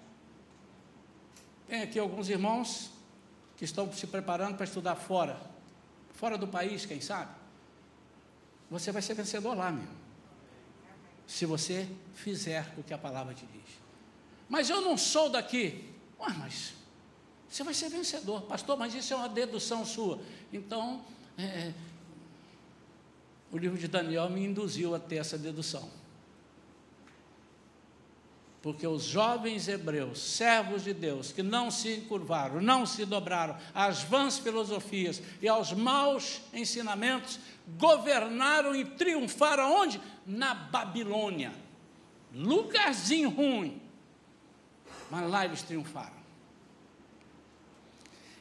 [1.72, 2.90] Tem aqui alguns irmãos
[3.56, 5.40] que estão se preparando para estudar fora,
[6.12, 7.32] fora do país, quem sabe.
[8.70, 9.96] Você vai ser vencedor lá mesmo.
[11.26, 13.64] Se você fizer o que a palavra te diz.
[14.50, 15.90] Mas eu não sou daqui.
[16.20, 16.74] Ué, mas
[17.48, 20.20] você vai ser vencedor, pastor, mas isso é uma dedução sua.
[20.52, 21.02] Então,
[21.38, 21.72] é,
[23.50, 25.90] o livro de Daniel me induziu a ter essa dedução.
[28.62, 34.04] Porque os jovens hebreus, servos de Deus, que não se encurvaram, não se dobraram às
[34.04, 37.40] vãs filosofias e aos maus ensinamentos,
[37.80, 40.00] governaram e triunfaram onde?
[40.28, 41.52] Na Babilônia.
[42.34, 43.82] Lugarzinho ruim.
[45.10, 46.22] Mas lá eles triunfaram.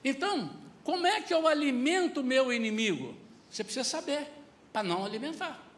[0.04, 0.50] Então,
[0.84, 3.14] como é que eu alimento o meu inimigo?
[3.50, 4.30] Você precisa saber,
[4.70, 5.69] para não alimentar.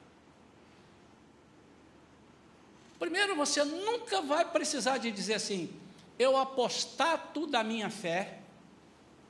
[3.02, 5.68] Primeiro, você nunca vai precisar de dizer assim:
[6.16, 8.38] eu apostato da minha fé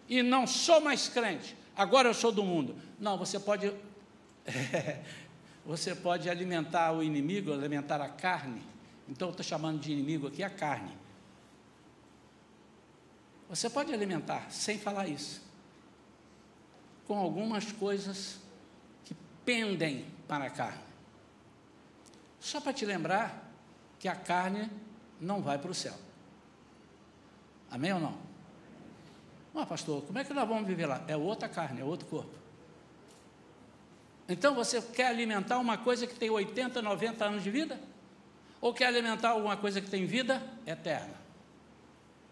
[0.07, 2.77] e não sou mais crente, agora eu sou do mundo.
[3.01, 3.73] Não, você pode.
[5.65, 8.63] você pode alimentar o inimigo, alimentar a carne.
[9.09, 10.93] Então, eu estou chamando de inimigo aqui a carne.
[13.49, 15.43] Você pode alimentar sem falar isso,
[17.07, 18.39] com algumas coisas
[19.03, 20.85] que pendem para a carne.
[22.39, 23.42] Só para te lembrar
[24.03, 24.69] que a carne
[25.21, 25.95] não vai para o céu.
[27.71, 28.19] Amém ou não?
[29.55, 31.05] Não, pastor, como é que nós vamos viver lá?
[31.07, 32.35] É outra carne, é outro corpo.
[34.29, 37.81] Então você quer alimentar uma coisa que tem 80, 90 anos de vida?
[38.61, 41.15] Ou quer alimentar alguma coisa que tem vida eterna?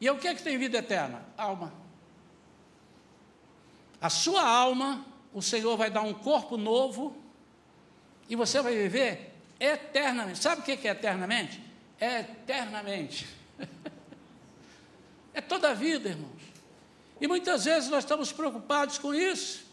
[0.01, 1.25] E o que é que tem vida eterna?
[1.37, 1.73] Alma.
[4.01, 7.17] A sua alma, o Senhor vai dar um corpo novo
[8.29, 9.30] e você vai viver
[9.61, 10.39] eternamente.
[10.39, 11.61] Sabe o que é eternamente?
[12.01, 13.29] É eternamente.
[15.35, 16.41] é toda a vida, irmãos.
[17.21, 19.67] E muitas vezes nós estamos preocupados com isso,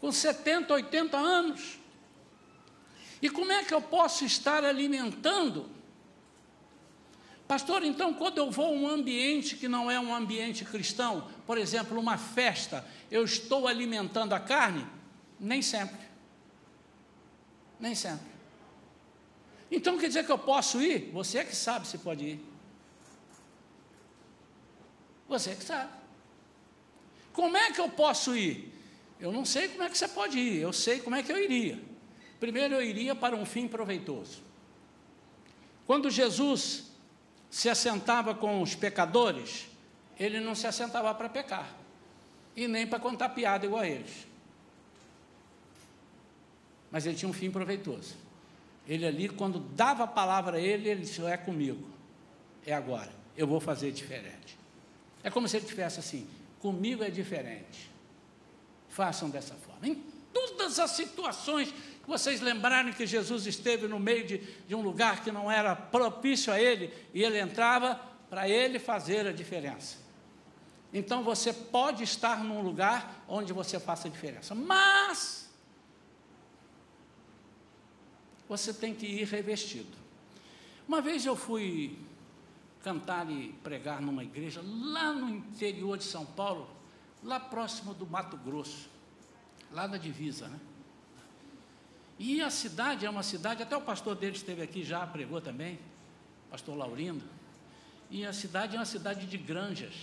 [0.00, 1.78] com 70, 80 anos.
[3.22, 5.68] E como é que eu posso estar alimentando?
[7.48, 11.58] Pastor, então, quando eu vou a um ambiente que não é um ambiente cristão, por
[11.58, 14.86] exemplo, uma festa, eu estou alimentando a carne?
[15.38, 15.98] Nem sempre.
[17.80, 18.29] Nem sempre.
[19.70, 21.10] Então quer dizer que eu posso ir?
[21.12, 22.40] Você é que sabe se pode ir.
[25.28, 25.92] Você é que sabe.
[27.32, 28.72] Como é que eu posso ir?
[29.20, 31.38] Eu não sei como é que você pode ir, eu sei como é que eu
[31.38, 31.80] iria.
[32.40, 34.42] Primeiro, eu iria para um fim proveitoso.
[35.86, 36.90] Quando Jesus
[37.50, 39.66] se assentava com os pecadores,
[40.18, 41.76] ele não se assentava para pecar,
[42.56, 44.26] e nem para contar piada igual a eles.
[46.90, 48.16] Mas ele tinha um fim proveitoso.
[48.90, 51.88] Ele ali, quando dava a palavra a ele, ele disse: É comigo,
[52.66, 54.58] é agora, eu vou fazer diferente.
[55.22, 56.26] É como se ele tivesse assim:
[56.58, 57.88] Comigo é diferente,
[58.88, 59.86] façam dessa forma.
[59.86, 59.94] Em
[60.32, 65.22] todas as situações que vocês lembrarem que Jesus esteve no meio de, de um lugar
[65.22, 67.94] que não era propício a ele, e ele entrava
[68.28, 69.98] para ele fazer a diferença.
[70.92, 75.48] Então você pode estar num lugar onde você faça a diferença, mas
[78.50, 79.96] você tem que ir revestido.
[80.88, 81.96] Uma vez eu fui
[82.82, 86.68] cantar e pregar numa igreja lá no interior de São Paulo,
[87.22, 88.90] lá próximo do Mato Grosso,
[89.70, 90.58] lá na divisa, né?
[92.18, 95.78] E a cidade é uma cidade, até o pastor dele esteve aqui já, pregou também,
[96.50, 97.24] pastor Laurindo.
[98.10, 99.94] E a cidade é uma cidade de granjas.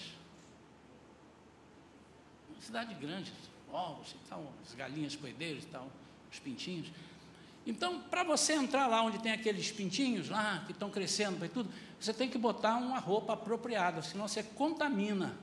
[2.49, 3.35] Uma cidade de granjas,
[3.69, 5.91] ovos e tal, as galinhas poedeiras e tal,
[6.31, 6.89] os pintinhos.
[7.67, 11.69] Então, para você entrar lá onde tem aqueles pintinhos lá, que estão crescendo e tudo,
[11.99, 15.37] você tem que botar uma roupa apropriada, senão você contamina.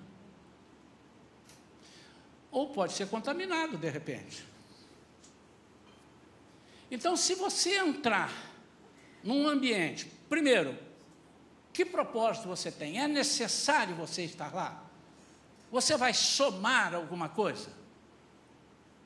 [2.51, 4.43] Ou pode ser contaminado de repente.
[6.91, 8.33] Então, se você entrar
[9.23, 10.79] num ambiente, primeiro,
[11.75, 13.03] que propósito você tem?
[13.03, 14.83] É necessário você estar lá?
[15.71, 17.69] Você vai somar alguma coisa?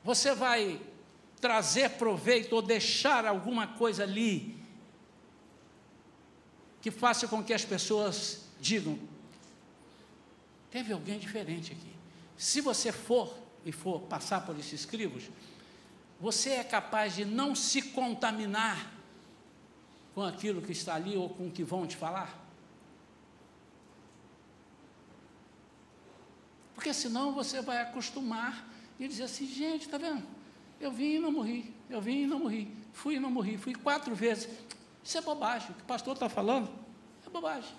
[0.05, 0.81] Você vai
[1.41, 4.57] trazer proveito ou deixar alguma coisa ali
[6.81, 8.99] que faça com que as pessoas digam:
[10.71, 11.93] teve alguém diferente aqui.
[12.37, 15.25] Se você for e for passar por esses crivos,
[16.21, 18.93] você é capaz de não se contaminar
[20.15, 22.47] com aquilo que está ali ou com o que vão te falar?
[26.75, 28.69] Porque senão você vai acostumar
[29.01, 30.38] e dizer assim, gente, está vendo?
[30.81, 33.75] Eu vim e não morri, eu vim e não morri, fui e não morri, fui
[33.75, 34.49] quatro vezes.
[35.03, 36.71] Isso é bobagem, o que o pastor está falando
[37.27, 37.73] é bobagem.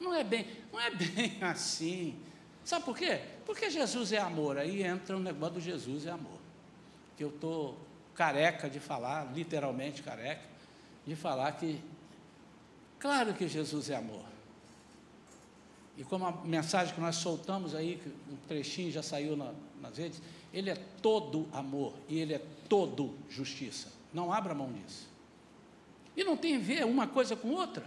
[0.00, 2.18] Não é bem, não é bem assim.
[2.64, 3.20] Sabe por quê?
[3.44, 4.58] Porque Jesus é amor.
[4.58, 6.38] Aí entra o negócio do Jesus é amor.
[7.16, 7.78] Que eu estou
[8.14, 10.42] careca de falar, literalmente careca,
[11.06, 11.80] de falar que,
[12.98, 14.24] claro que Jesus é amor.
[15.96, 18.00] E como a mensagem que nós soltamos aí,
[18.30, 20.20] um trechinho já saiu na, nas redes,
[20.56, 23.92] ele é todo amor e ele é todo justiça.
[24.10, 25.06] Não abra mão disso.
[26.16, 27.84] E não tem a ver uma coisa com outra.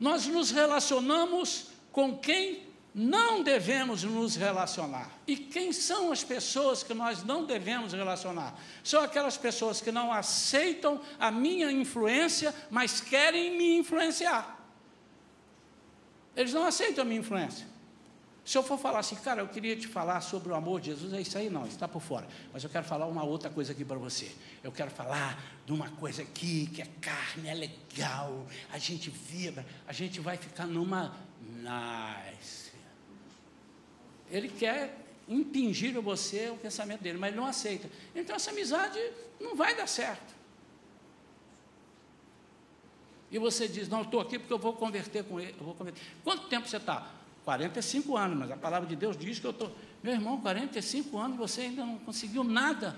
[0.00, 2.62] Nós nos relacionamos com quem
[2.94, 5.10] não devemos nos relacionar.
[5.26, 8.58] E quem são as pessoas que nós não devemos relacionar?
[8.82, 14.58] São aquelas pessoas que não aceitam a minha influência, mas querem me influenciar.
[16.34, 17.71] Eles não aceitam a minha influência.
[18.44, 21.12] Se eu for falar assim, cara, eu queria te falar sobre o amor de Jesus,
[21.12, 22.26] é isso aí não, está por fora.
[22.52, 24.32] Mas eu quero falar uma outra coisa aqui para você.
[24.64, 29.64] Eu quero falar de uma coisa aqui que é carne, é legal, a gente vibra,
[29.86, 32.72] a gente vai ficar numa nice.
[34.28, 37.88] Ele quer impingir a você o pensamento dele, mas ele não aceita.
[38.12, 38.98] Então essa amizade
[39.40, 40.34] não vai dar certo.
[43.30, 45.54] E você diz, não, estou aqui porque eu vou converter com ele.
[45.58, 46.02] Eu vou converter.
[46.24, 47.21] Quanto tempo você está?
[47.44, 49.74] 45 anos, mas a palavra de Deus diz que eu estou.
[50.02, 52.96] Meu irmão, 45 anos você ainda não conseguiu nada.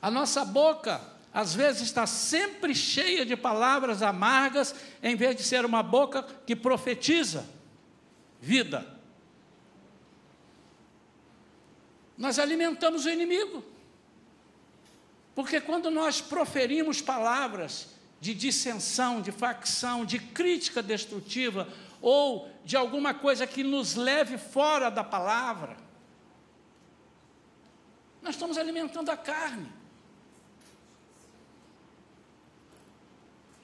[0.00, 1.00] A nossa boca,
[1.32, 6.54] às vezes, está sempre cheia de palavras amargas, em vez de ser uma boca que
[6.54, 7.44] profetiza
[8.40, 8.86] vida.
[12.16, 13.64] Nós alimentamos o inimigo.
[15.34, 21.68] Porque quando nós proferimos palavras de dissensão, de facção, de crítica destrutiva,
[22.00, 25.76] ou de alguma coisa que nos leve fora da palavra,
[28.22, 29.70] nós estamos alimentando a carne.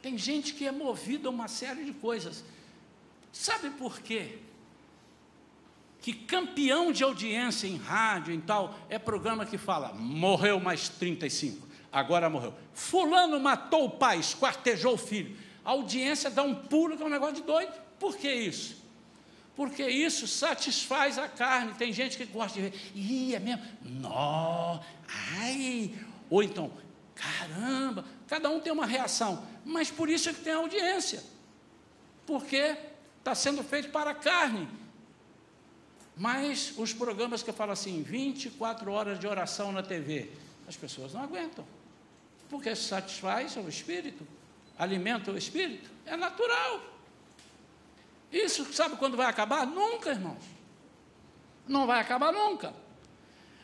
[0.01, 2.45] Tem gente que é movida a uma série de coisas.
[3.33, 4.39] Sabe por quê?
[6.01, 11.69] Que campeão de audiência em rádio e tal é programa que fala: morreu mais 35,
[11.93, 12.55] agora morreu.
[12.73, 15.37] Fulano matou o pai, esquartejou o filho.
[15.65, 17.73] A audiência dá um pulo que é um negócio de doido.
[17.99, 18.83] Por que isso?
[19.55, 21.75] Porque isso satisfaz a carne.
[21.75, 23.63] Tem gente que gosta de ver, ih, é mesmo?
[23.83, 24.81] Nó,
[25.35, 25.95] ai.
[26.31, 26.73] Ou então,
[27.15, 29.47] caramba, cada um tem uma reação.
[29.65, 31.23] Mas por isso é que tem audiência.
[32.27, 32.77] Porque
[33.19, 34.67] está sendo feito para a carne.
[36.17, 40.31] Mas os programas que falam assim, 24 horas de oração na TV,
[40.67, 41.65] as pessoas não aguentam.
[42.53, 44.29] Porque satisfaz o espírito,
[44.79, 46.83] alimenta o espírito, é natural.
[48.31, 49.67] Isso sabe quando vai acabar?
[49.67, 50.43] Nunca, irmãos.
[51.67, 52.75] Não vai acabar nunca.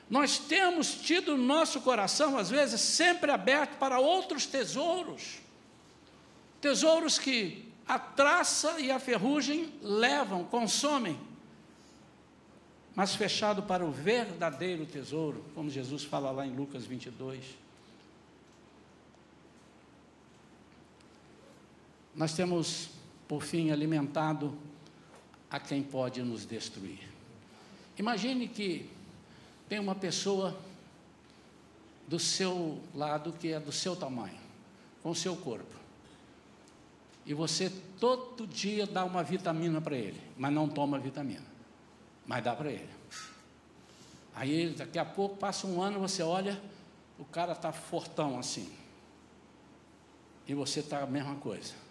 [0.09, 5.37] Nós temos tido no nosso coração, às vezes, sempre aberto para outros tesouros.
[6.59, 11.21] Tesouros que a traça e a ferrugem levam, consomem,
[12.95, 17.68] mas fechado para o verdadeiro tesouro, como Jesus fala lá em Lucas 22.
[22.19, 22.91] Nós temos
[23.29, 24.59] por fim, alimentado
[25.49, 27.09] a quem pode nos destruir.
[27.97, 28.91] Imagine que
[29.69, 30.59] tem uma pessoa
[32.09, 34.39] do seu lado que é do seu tamanho,
[35.01, 35.77] com o seu corpo.
[37.25, 41.47] E você todo dia dá uma vitamina para ele, mas não toma vitamina,
[42.27, 42.91] mas dá para ele.
[44.35, 46.61] Aí daqui a pouco passa um ano, você olha,
[47.17, 48.73] o cara está fortão assim.
[50.49, 51.87] E você está a mesma coisa.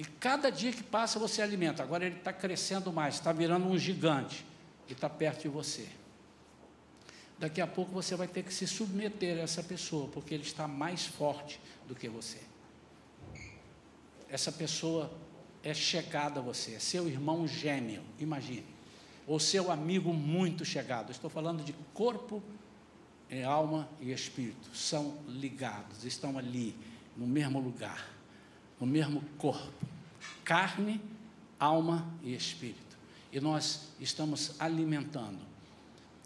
[0.00, 1.82] E cada dia que passa você alimenta.
[1.82, 4.46] Agora ele está crescendo mais, está virando um gigante
[4.88, 5.86] e está perto de você.
[7.38, 10.66] Daqui a pouco você vai ter que se submeter a essa pessoa, porque ele está
[10.66, 12.40] mais forte do que você.
[14.26, 15.12] Essa pessoa
[15.62, 18.64] é chegada a você, é seu irmão gêmeo, imagine.
[19.26, 21.12] Ou seu amigo muito chegado.
[21.12, 22.42] Estou falando de corpo,
[23.28, 24.74] é, alma e espírito.
[24.74, 26.74] São ligados, estão ali,
[27.14, 28.18] no mesmo lugar
[28.80, 29.70] no mesmo corpo,
[30.42, 31.00] carne,
[31.58, 32.96] alma e espírito.
[33.30, 35.38] E nós estamos alimentando.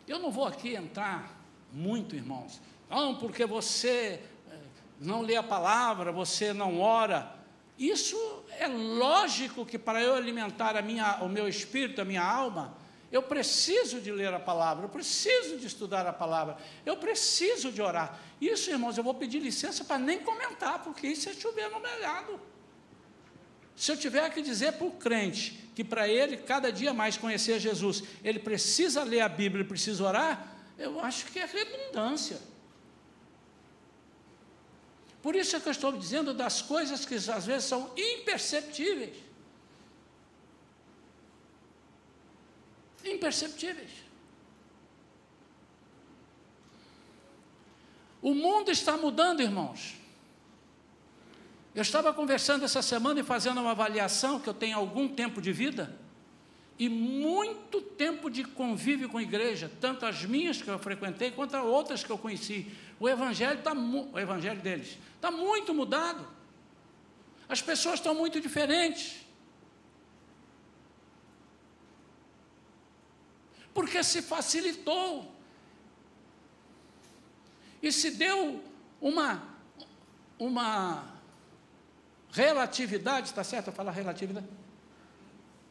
[0.06, 1.36] Eu não vou aqui entrar
[1.72, 4.58] muito, irmãos, não, porque você eh,
[5.00, 7.34] não lê a palavra, você não ora.
[7.76, 8.16] Isso
[8.58, 12.72] é lógico que para eu alimentar a minha, o meu espírito, a minha alma,
[13.14, 17.80] eu preciso de ler a palavra, eu preciso de estudar a palavra, eu preciso de
[17.80, 18.18] orar.
[18.40, 22.40] Isso, irmãos, eu vou pedir licença para nem comentar, porque isso é chover no melhado.
[23.76, 27.60] Se eu tiver que dizer para o crente que para ele, cada dia mais conhecer
[27.60, 32.40] Jesus, ele precisa ler a Bíblia, ele precisa orar, eu acho que é redundância.
[35.22, 39.23] Por isso é que eu estou dizendo das coisas que às vezes são imperceptíveis.
[43.10, 43.90] Imperceptíveis.
[48.22, 49.96] O mundo está mudando, irmãos.
[51.74, 55.52] Eu estava conversando essa semana e fazendo uma avaliação, que eu tenho algum tempo de
[55.52, 55.98] vida,
[56.78, 61.56] e muito tempo de convívio com a igreja, tanto as minhas que eu frequentei, quanto
[61.56, 62.66] as outras que eu conheci.
[62.98, 66.26] O evangelho, tá, o evangelho deles está muito mudado.
[67.48, 69.23] As pessoas estão muito diferentes.
[73.74, 75.30] Porque se facilitou.
[77.82, 78.64] E se deu
[79.00, 79.42] uma,
[80.38, 81.12] uma
[82.30, 84.46] relatividade, está certo eu falar relatividade?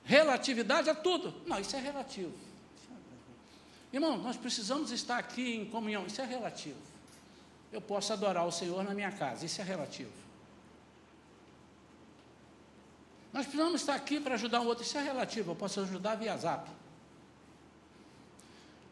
[0.03, 1.33] Relatividade a tudo.
[1.47, 2.33] Não, isso é relativo.
[3.91, 6.05] Irmão, nós precisamos estar aqui em comunhão.
[6.05, 6.77] Isso é relativo.
[7.71, 9.45] Eu posso adorar o Senhor na minha casa.
[9.45, 10.11] Isso é relativo.
[13.31, 14.83] Nós precisamos estar aqui para ajudar o outro.
[14.83, 15.51] Isso é relativo.
[15.51, 16.69] Eu posso ajudar via zap.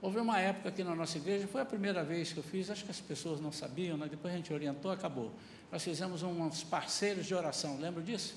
[0.02, 2.84] Houve uma época aqui na nossa igreja, foi a primeira vez que eu fiz, acho
[2.84, 4.08] que as pessoas não sabiam, né?
[4.10, 5.32] depois a gente orientou, acabou.
[5.72, 8.36] Nós fizemos uns parceiros de oração, lembra disso?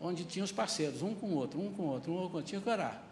[0.00, 2.24] onde tinha os parceiros, um com o outro, um com o outro, um com o
[2.24, 3.02] outro, tinha que orar.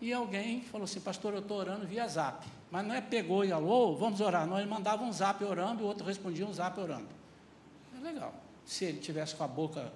[0.00, 2.46] E alguém falou assim, pastor, eu estou orando via zap.
[2.70, 4.46] Mas não é pegou e alô, vamos orar.
[4.46, 7.08] Não, ele mandava um zap orando o outro respondia um zap orando.
[7.96, 8.34] É legal.
[8.64, 9.90] Se ele tivesse com a boca,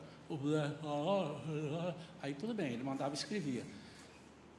[2.23, 3.65] aí tudo bem, ele mandava e escrevia.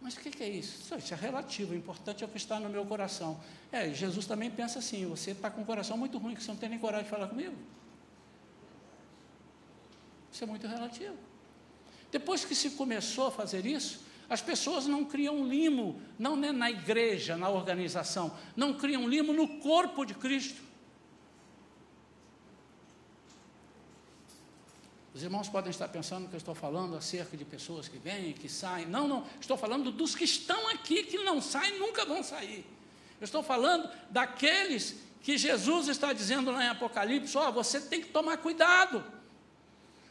[0.01, 0.95] Mas o que, é isso?
[0.97, 3.39] Isso é relativo, o importante é o que está no meu coração.
[3.71, 6.57] É, Jesus também pensa assim, você está com um coração muito ruim, que você não
[6.57, 7.55] tem nem coragem de falar comigo.
[10.31, 11.15] Isso é muito relativo.
[12.11, 16.71] Depois que se começou a fazer isso, as pessoas não criam limo, não né, na
[16.71, 20.61] igreja, na organização, não criam limo no corpo de Cristo.
[25.21, 28.49] Os irmãos podem estar pensando que eu estou falando acerca de pessoas que vêm, que
[28.49, 28.87] saem.
[28.87, 29.23] Não, não.
[29.39, 32.65] Estou falando dos que estão aqui, que não saem, nunca vão sair.
[33.19, 38.01] Eu estou falando daqueles que Jesus está dizendo lá em Apocalipse: ó, oh, você tem
[38.01, 39.05] que tomar cuidado.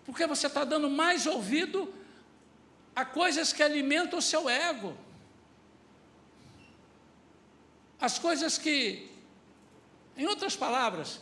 [0.07, 1.93] Porque você está dando mais ouvido
[2.95, 4.97] a coisas que alimentam o seu ego.
[8.01, 9.11] As coisas que,
[10.17, 11.19] em outras palavras,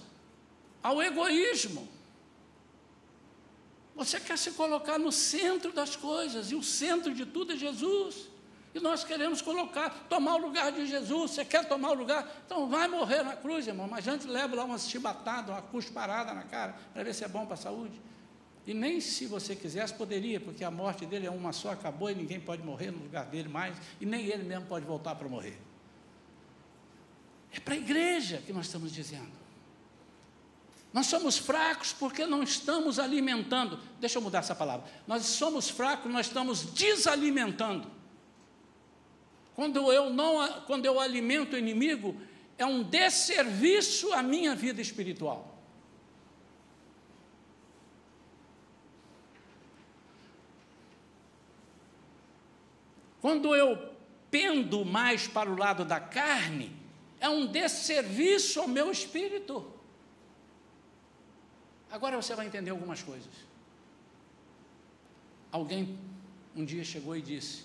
[0.82, 1.96] ao egoísmo.
[3.98, 8.28] Você quer se colocar no centro das coisas, e o centro de tudo é Jesus.
[8.72, 11.32] E nós queremos colocar, tomar o lugar de Jesus.
[11.32, 12.42] Você quer tomar o lugar?
[12.46, 13.88] Então vai morrer na cruz, irmão.
[13.88, 17.44] Mas antes leva lá uma chibatada, uma cusparada na cara, para ver se é bom
[17.44, 18.00] para a saúde.
[18.64, 22.14] E nem se você quisesse poderia, porque a morte dele é uma só, acabou e
[22.14, 25.58] ninguém pode morrer no lugar dele mais, e nem ele mesmo pode voltar para morrer.
[27.50, 29.37] É para a igreja que nós estamos dizendo.
[30.92, 33.78] Nós somos fracos porque não estamos alimentando.
[34.00, 34.86] Deixa eu mudar essa palavra.
[35.06, 37.90] Nós somos fracos, nós estamos desalimentando.
[39.54, 42.16] Quando eu não, quando eu alimento o inimigo,
[42.56, 45.58] é um desserviço à minha vida espiritual.
[53.20, 53.92] Quando eu
[54.30, 56.74] pendo mais para o lado da carne,
[57.20, 59.77] é um desserviço ao meu espírito.
[61.90, 63.32] Agora você vai entender algumas coisas.
[65.50, 65.98] Alguém
[66.54, 67.64] um dia chegou e disse,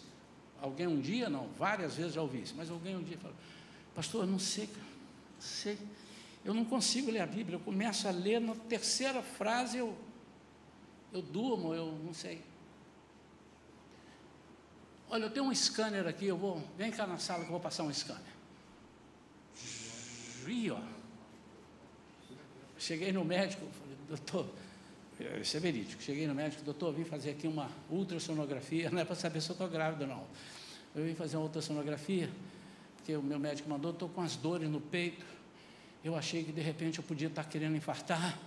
[0.62, 3.36] alguém um dia, não, várias vezes já ouvi isso, mas alguém um dia falou,
[3.94, 5.78] pastor, não sei, não sei,
[6.46, 9.98] eu não consigo ler a Bíblia, eu começo a ler, na terceira frase eu,
[11.12, 12.42] eu durmo, eu não sei.
[15.10, 16.60] Olha, eu tenho um scanner aqui, eu vou.
[16.76, 18.34] Vem cá na sala que eu vou passar um scanner.
[20.48, 20.82] E, ó.
[22.80, 23.66] Cheguei no médico,
[24.08, 24.48] doutor,
[25.42, 26.02] isso é verídico.
[26.02, 29.54] Cheguei no médico, doutor, vim fazer aqui uma ultrassonografia, não é para saber se eu
[29.54, 30.26] estou grávida, não.
[30.96, 32.30] Eu vim fazer uma ultrassonografia,
[32.98, 35.26] porque o meu médico mandou, estou com as dores no peito.
[36.04, 38.38] Eu achei que de repente eu podia estar querendo infartar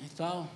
[0.00, 0.48] e tal.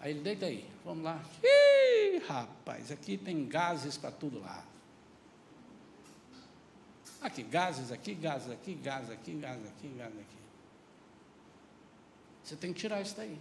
[0.00, 1.22] Aí ele, deita aí, vamos lá.
[1.44, 4.64] Ih, rapaz, aqui tem gases para tudo lá.
[7.20, 10.40] Aqui, gases aqui, gases aqui, gases aqui, gases aqui, gases aqui.
[12.42, 13.38] Você tem que tirar isso daí.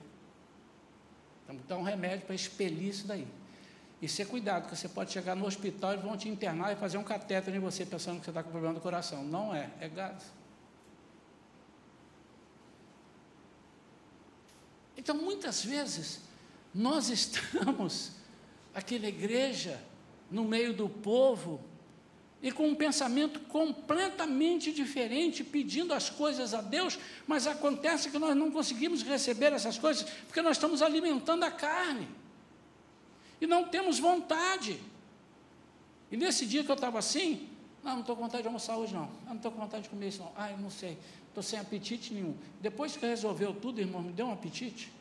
[1.50, 3.28] Então, dar um remédio para expelir isso daí.
[4.00, 6.97] E ser cuidado, porque você pode chegar no hospital e vão te internar e fazer
[6.97, 9.24] um catéter em você pensando que você está com problema do coração.
[9.24, 10.32] Não é, é gás.
[14.95, 16.22] Então, muitas vezes,
[16.74, 18.12] nós estamos,
[18.74, 19.82] aquela igreja,
[20.30, 21.60] no meio do povo,
[22.42, 28.36] e com um pensamento completamente diferente, pedindo as coisas a Deus, mas acontece que nós
[28.36, 32.08] não conseguimos receber essas coisas porque nós estamos alimentando a carne
[33.42, 34.80] e não temos vontade.
[36.12, 37.50] E nesse dia que eu estava assim,
[37.84, 40.08] não, não estou com vontade de almoçar hoje não, não estou com vontade de comer
[40.08, 42.36] isso não, ah, eu não sei, estou sem apetite nenhum.
[42.62, 44.92] Depois que resolveu tudo, irmão, me deu um apetite.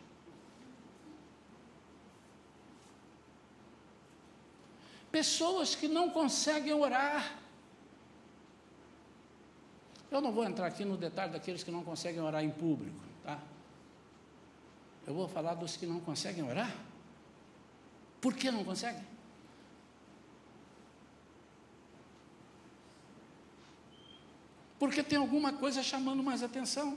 [5.19, 7.37] Pessoas que não conseguem orar.
[10.13, 13.37] Eu não vou entrar aqui no detalhe daqueles que não conseguem orar em público, tá?
[15.05, 16.73] Eu vou falar dos que não conseguem orar.
[18.21, 19.05] Por que não conseguem?
[24.79, 26.97] Porque tem alguma coisa chamando mais atenção.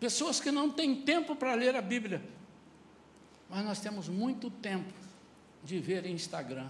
[0.00, 2.34] Pessoas que não têm tempo para ler a Bíblia.
[3.48, 4.92] Mas nós temos muito tempo
[5.62, 6.68] de ver Instagram.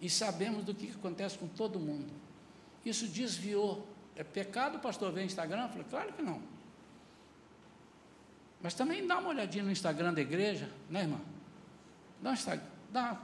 [0.00, 2.10] E sabemos do que acontece com todo mundo.
[2.84, 3.86] Isso desviou.
[4.16, 5.64] É pecado o pastor ver Instagram?
[5.64, 6.42] Eu falei, claro que não.
[8.62, 11.20] Mas também dá uma olhadinha no Instagram da igreja, né, irmã?
[12.20, 13.20] Dá um Instagram, dá.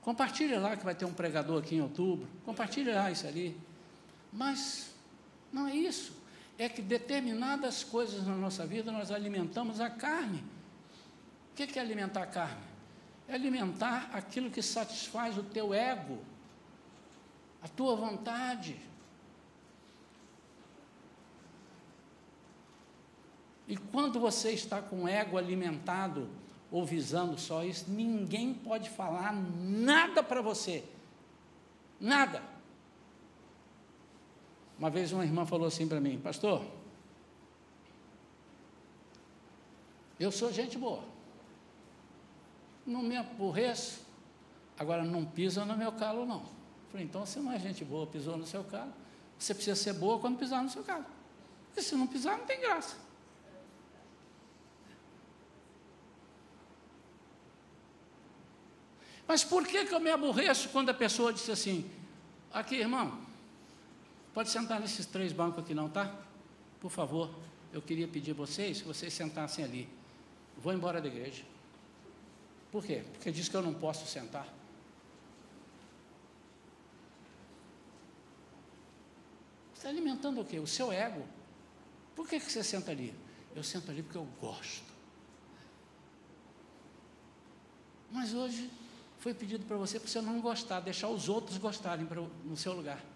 [0.00, 2.28] Compartilha lá que vai ter um pregador aqui em outubro.
[2.44, 3.56] Compartilha lá isso ali.
[4.32, 4.92] Mas
[5.52, 6.22] não é isso
[6.58, 10.44] é que determinadas coisas na nossa vida nós alimentamos a carne.
[11.52, 12.64] O que é alimentar a carne?
[13.28, 16.18] É alimentar aquilo que satisfaz o teu ego,
[17.62, 18.80] a tua vontade.
[23.68, 26.28] E quando você está com o ego alimentado
[26.70, 30.82] ou visando só isso, ninguém pode falar nada para você.
[32.00, 32.42] Nada.
[34.78, 36.64] Uma vez uma irmã falou assim para mim, pastor,
[40.18, 41.04] eu sou gente boa,
[42.86, 44.00] não me aborreço,
[44.78, 46.42] agora não pisa no meu calo não.
[46.90, 48.92] Falei, então você não é gente boa, pisou no seu calo,
[49.38, 51.06] você precisa ser boa quando pisar no seu calo,
[51.66, 52.96] porque se não pisar não tem graça.
[59.26, 61.90] Mas por que, que eu me aborreço quando a pessoa diz assim,
[62.52, 63.22] aqui irmão,
[64.34, 66.10] Pode sentar nesses três bancos aqui não, tá?
[66.80, 67.30] Por favor,
[67.72, 69.88] eu queria pedir vocês que vocês sentassem ali.
[70.56, 71.42] Vou embora da igreja.
[72.72, 73.04] Por quê?
[73.12, 74.48] Porque diz que eu não posso sentar.
[79.74, 80.58] Você está alimentando o quê?
[80.58, 81.26] O seu ego.
[82.16, 83.14] Por que, que você senta ali?
[83.54, 84.90] Eu sento ali porque eu gosto.
[88.10, 88.70] Mas hoje
[89.18, 92.06] foi pedido para você para você não gostar, deixar os outros gostarem
[92.44, 93.11] no seu lugar.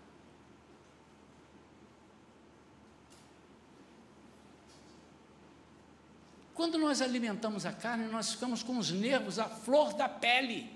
[6.57, 10.75] Quando nós alimentamos a carne, nós ficamos com os nervos à flor da pele.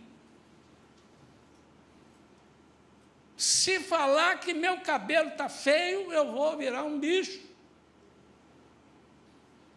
[3.35, 7.41] Se falar que meu cabelo está feio, eu vou virar um bicho.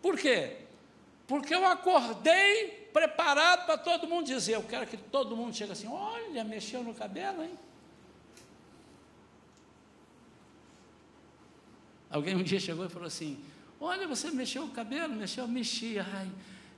[0.01, 0.57] Por quê?
[1.25, 4.55] Porque eu acordei preparado para todo mundo dizer.
[4.55, 7.57] Eu quero que todo mundo chegue assim: olha, mexeu no cabelo, hein?
[12.09, 13.41] Alguém um dia chegou e falou assim:
[13.79, 16.05] Olha, você mexeu o cabelo, mexeu, mexia.
[16.13, 16.31] Ai,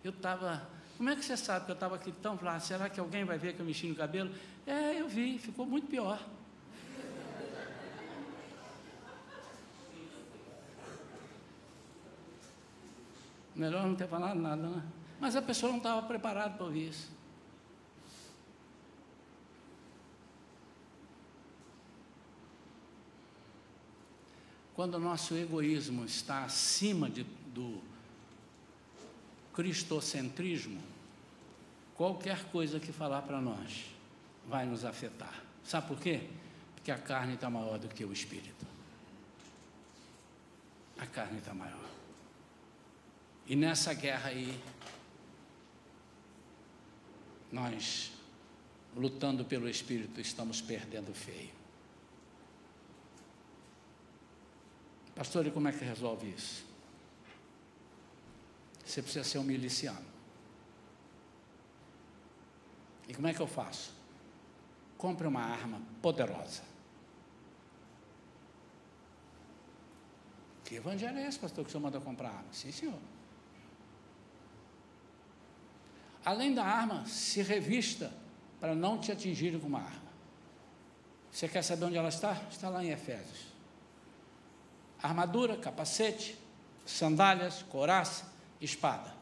[0.03, 0.67] eu estava.
[0.97, 3.37] Como é que você sabe que eu estava aqui tão falando, será que alguém vai
[3.37, 4.31] ver que eu mexi no cabelo?
[4.65, 6.19] É, eu vi, ficou muito pior.
[13.55, 14.83] Melhor não ter falado nada, né?
[15.19, 17.14] Mas a pessoa não estava preparada para ouvir isso.
[24.75, 27.23] Quando o nosso egoísmo está acima de,
[27.53, 27.81] do
[29.53, 30.81] cristocentrismo,
[31.95, 33.85] qualquer coisa que falar para nós
[34.45, 35.43] vai nos afetar.
[35.63, 36.27] Sabe por quê?
[36.75, 38.65] Porque a carne está maior do que o espírito.
[40.97, 41.89] A carne está maior.
[43.47, 44.59] E nessa guerra aí,
[47.49, 48.11] nós,
[48.93, 51.54] lutando pelo espírito, estamos perdendo feio.
[55.15, 56.65] Pastor, e como é que resolve isso?
[58.85, 60.05] Você precisa ser um miliciano.
[63.07, 63.93] E como é que eu faço?
[64.97, 66.63] Compre uma arma poderosa.
[70.65, 72.51] Que evangelho é esse, pastor, que o senhor manda comprar arma?
[72.51, 72.99] Sim, senhor.
[76.25, 78.11] Além da arma, se revista
[78.59, 80.11] para não te atingirem com uma arma.
[81.31, 82.33] Você quer saber onde ela está?
[82.49, 83.44] Está lá em Efésios
[85.01, 86.37] armadura, capacete,
[86.85, 88.31] sandálias, coraça,
[88.61, 89.13] espada.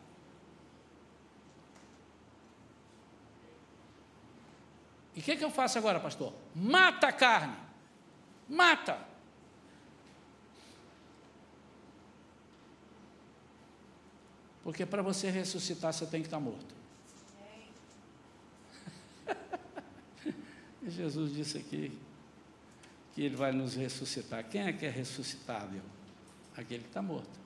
[5.16, 6.34] E o que, que eu faço agora, pastor?
[6.56, 7.56] Mata a carne.
[8.50, 8.98] Mata.
[14.64, 16.74] Porque para você ressuscitar, você tem que estar morto.
[20.88, 21.98] Jesus disse aqui
[23.14, 24.44] que ele vai nos ressuscitar.
[24.50, 25.82] Quem é que é ressuscitável?
[26.56, 27.44] Aquele que está morto.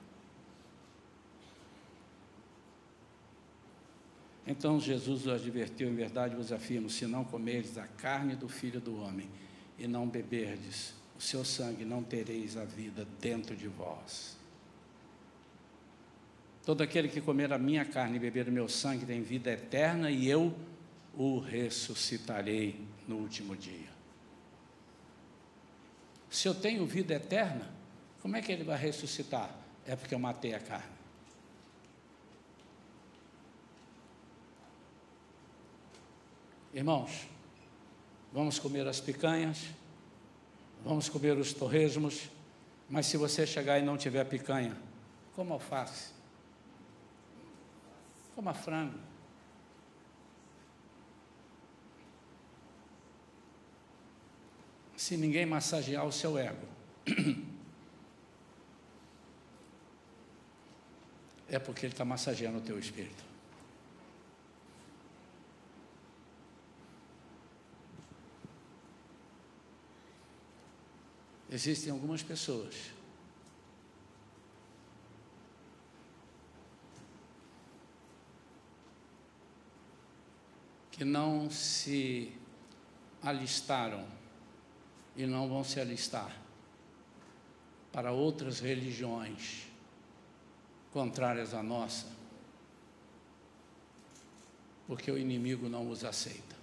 [4.46, 8.80] Então Jesus os advertiu: em verdade vos afirmo: se não comerdes a carne do filho
[8.80, 9.28] do homem
[9.78, 14.38] e não beberdes o seu sangue, não tereis a vida dentro de vós.
[16.64, 20.10] Todo aquele que comer a minha carne e beber o meu sangue tem vida eterna
[20.10, 20.54] e eu
[21.14, 23.97] o ressuscitarei no último dia.
[26.30, 27.68] Se eu tenho vida eterna,
[28.20, 29.50] como é que ele vai ressuscitar?
[29.86, 30.98] É porque eu matei a carne.
[36.74, 37.26] Irmãos,
[38.32, 39.64] vamos comer as picanhas,
[40.84, 42.28] vamos comer os torresmos,
[42.88, 44.76] mas se você chegar e não tiver picanha,
[45.34, 46.10] como alface,
[48.34, 49.07] coma frango.
[55.08, 56.68] Se ninguém massagear o seu ego,
[61.48, 63.24] é porque ele está massageando o teu espírito.
[71.50, 72.74] Existem algumas pessoas
[80.90, 82.30] que não se
[83.22, 84.18] alistaram
[85.18, 86.34] e não vão se alistar
[87.92, 89.66] para outras religiões
[90.90, 92.06] contrárias à nossa,
[94.86, 96.56] porque o inimigo não os aceita.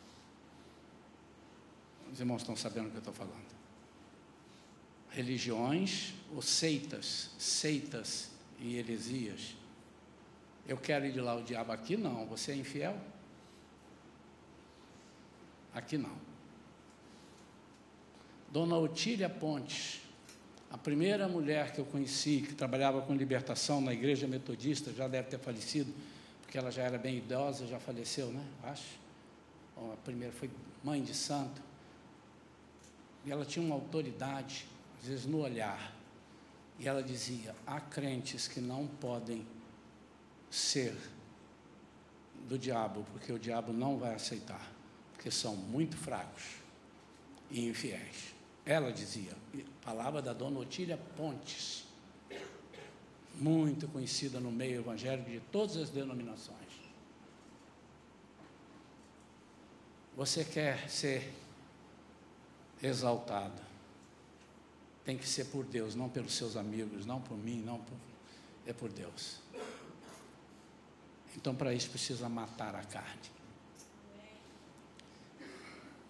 [2.11, 3.55] Os irmãos estão sabendo o que eu estou falando
[5.15, 9.55] religiões ou seitas, seitas e heresias.
[10.67, 12.99] Eu quero ir de lá o diabo aqui não, você é infiel?
[15.73, 16.34] Aqui não.
[18.55, 19.99] Dona Otília Pontes,
[20.71, 25.27] a primeira mulher que eu conheci que trabalhava com libertação na igreja metodista, já deve
[25.27, 25.93] ter falecido,
[26.41, 28.41] porque ela já era bem idosa, já faleceu, né?
[28.63, 28.97] Acho.
[29.75, 30.49] Bom, a primeira foi
[30.81, 31.61] mãe de santo.
[33.25, 34.65] E ela tinha uma autoridade
[35.01, 35.93] às vezes no olhar.
[36.79, 39.45] E ela dizia: há crentes que não podem
[40.49, 40.95] ser
[42.47, 44.65] do diabo, porque o diabo não vai aceitar,
[45.11, 46.43] porque são muito fracos
[47.51, 48.34] e infiéis.
[48.65, 49.31] Ela dizia,
[49.83, 51.85] palavra da dona Otília Pontes,
[53.35, 56.57] muito conhecida no meio evangélico de todas as denominações.
[60.15, 61.31] Você quer ser
[62.81, 63.61] exaltado,
[65.03, 67.97] tem que ser por Deus, não pelos seus amigos, não por mim, não por,
[68.65, 69.41] é por Deus.
[71.35, 73.34] Então, para isso, precisa matar a carne.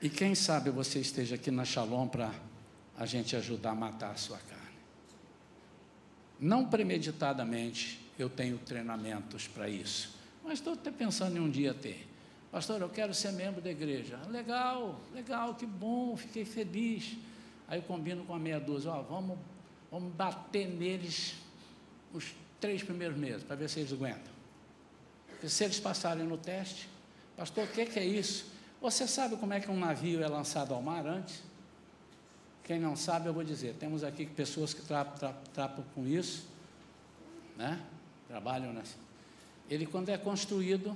[0.01, 2.33] E quem sabe você esteja aqui na Shalom para
[2.97, 4.65] a gente ajudar a matar a sua carne.
[6.39, 10.15] Não premeditadamente, eu tenho treinamentos para isso.
[10.43, 12.07] Mas estou até pensando em um dia ter.
[12.51, 14.17] Pastor, eu quero ser membro da igreja.
[14.29, 17.17] Legal, legal, que bom, fiquei feliz.
[17.67, 19.37] Aí eu combino com a meia dúzia, ó, vamos,
[19.91, 21.35] vamos bater neles
[22.13, 24.33] os três primeiros meses, para ver se eles aguentam.
[25.27, 26.87] Porque se eles passarem no teste,
[27.35, 28.54] pastor, o que, que é isso?
[28.85, 31.41] Você sabe como é que um navio é lançado ao mar antes?
[32.63, 33.73] Quem não sabe, eu vou dizer.
[33.79, 36.47] Temos aqui pessoas que trapam, trapam, trapam com isso,
[37.57, 37.81] né?
[38.27, 38.93] trabalham nessa.
[39.71, 40.95] Ele, quando é construído,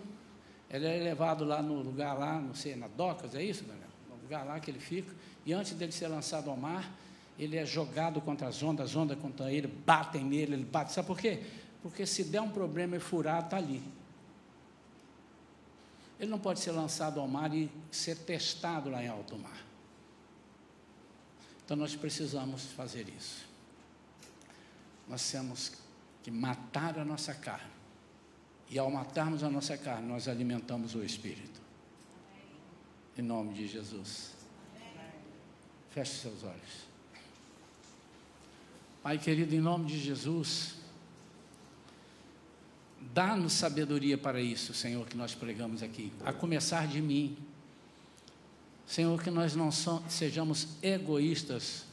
[0.69, 3.89] ele é levado lá no lugar lá, não sei, na docas, é isso, Daniel?
[4.07, 5.11] No lugar lá que ele fica
[5.43, 6.95] e antes dele ser lançado ao mar,
[7.39, 10.91] ele é jogado contra as ondas, as ondas contra ele, batem nele, ele bate.
[10.93, 11.41] Sabe por quê?
[11.81, 13.81] Porque se der um problema e furar, está ali.
[16.19, 19.65] Ele não pode ser lançado ao mar e ser testado lá em alto mar.
[21.63, 23.47] Então nós precisamos fazer isso.
[25.07, 25.71] Nós temos
[26.21, 27.71] que matar a nossa carne.
[28.69, 31.59] E ao matarmos a nossa carne, nós alimentamos o Espírito.
[33.17, 34.31] Em nome de Jesus.
[35.89, 36.89] Feche seus olhos.
[39.01, 40.75] Pai querido, em nome de Jesus,
[43.13, 47.37] dá-nos sabedoria para isso, Senhor, que nós pregamos aqui, a começar de mim.
[48.85, 51.85] Senhor, que nós não sejamos egoístas,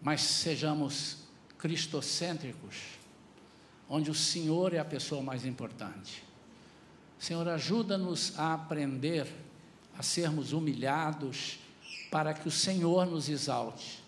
[0.00, 1.18] mas sejamos
[1.58, 2.76] cristocêntricos,
[3.88, 6.22] onde o Senhor é a pessoa mais importante.
[7.18, 9.26] Senhor, ajuda-nos a aprender
[9.96, 11.58] a sermos humilhados
[12.10, 14.02] para que o Senhor nos exalte.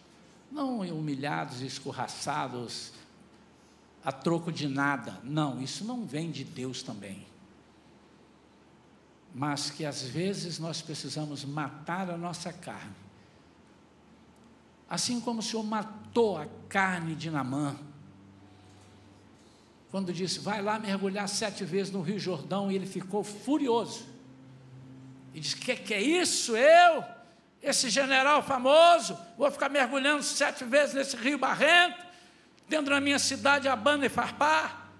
[0.50, 2.92] Não humilhados, escorraçados,
[4.04, 5.18] a troco de nada.
[5.24, 7.26] Não, isso não vem de Deus também.
[9.34, 12.94] Mas que às vezes nós precisamos matar a nossa carne.
[14.88, 17.74] Assim como o Senhor matou a carne de Namã,
[19.90, 24.06] quando disse: Vai lá mergulhar sete vezes no Rio Jordão, e ele ficou furioso.
[25.32, 26.54] E disse: Que que é isso?
[26.56, 27.02] Eu,
[27.62, 32.03] esse general famoso, vou ficar mergulhando sete vezes nesse rio barrento,
[32.68, 34.90] dentro da minha cidade, Abana e Farpar.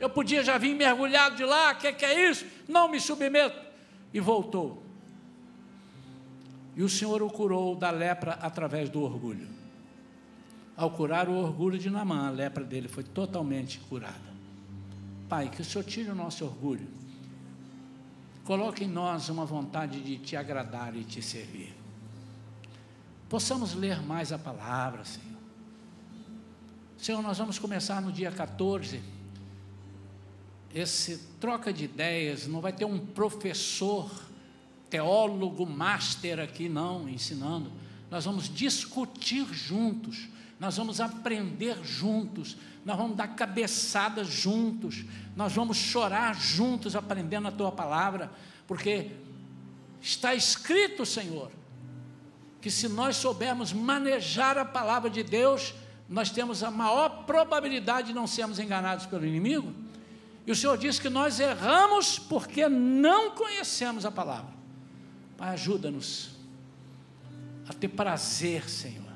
[0.00, 2.46] Eu podia já vir mergulhado de lá, o que, que é isso?
[2.68, 3.58] Não me submeto.
[4.12, 4.82] E voltou.
[6.76, 9.48] E o Senhor o curou da lepra através do orgulho.
[10.76, 14.28] Ao curar o orgulho de Namã, a lepra dele foi totalmente curada.
[15.28, 16.86] Pai, que o Senhor tire o nosso orgulho.
[18.44, 21.74] Coloque em nós uma vontade de te agradar e te servir.
[23.28, 25.27] Possamos ler mais a palavra, Senhor.
[26.98, 29.00] Senhor, nós vamos começar no dia 14.
[30.74, 34.10] Esse troca de ideias, não vai ter um professor,
[34.90, 37.72] teólogo, master aqui, não, ensinando.
[38.10, 40.28] Nós vamos discutir juntos
[40.58, 45.04] nós vamos aprender juntos, nós vamos dar cabeçadas juntos,
[45.36, 48.30] nós vamos chorar juntos aprendendo a tua palavra,
[48.66, 49.12] porque
[50.00, 51.52] está escrito, Senhor,
[52.60, 55.74] que se nós soubermos manejar a palavra de Deus,
[56.08, 59.72] nós temos a maior probabilidade de não sermos enganados pelo inimigo.
[60.46, 64.52] E o Senhor diz que nós erramos porque não conhecemos a palavra.
[65.36, 66.30] Pai, ajuda-nos
[67.68, 69.08] a ter prazer, Senhor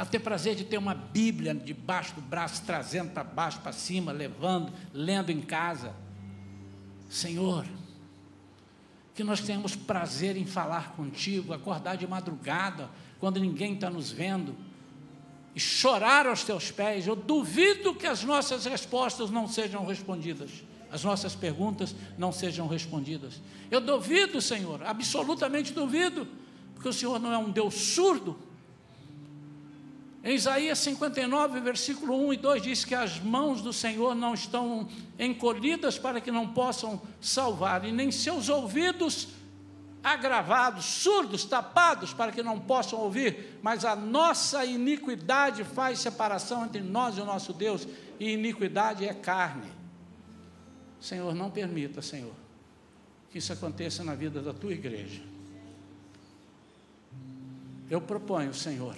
[0.00, 4.10] a ter prazer de ter uma Bíblia debaixo do braço, trazendo para baixo, para cima,
[4.12, 5.92] levando, lendo em casa.
[7.10, 7.66] Senhor,
[9.14, 12.88] que nós tenhamos prazer em falar contigo, acordar de madrugada,
[13.18, 14.56] quando ninguém está nos vendo,
[15.54, 17.06] e chorar aos teus pés.
[17.06, 20.50] Eu duvido que as nossas respostas não sejam respondidas,
[20.90, 23.40] as nossas perguntas não sejam respondidas.
[23.70, 26.26] Eu duvido, Senhor, absolutamente duvido,
[26.74, 28.50] porque o Senhor não é um Deus surdo
[30.22, 34.86] em Isaías 59, versículo 1 e 2 diz que as mãos do Senhor não estão
[35.18, 39.28] encolhidas para que não possam salvar, e nem seus ouvidos
[40.02, 46.80] agravados, surdos, tapados, para que não possam ouvir, mas a nossa iniquidade faz separação entre
[46.80, 47.86] nós e o nosso Deus,
[48.18, 49.70] e iniquidade é carne.
[51.00, 52.34] Senhor, não permita, Senhor,
[53.30, 55.22] que isso aconteça na vida da tua igreja.
[57.88, 58.96] Eu proponho, Senhor,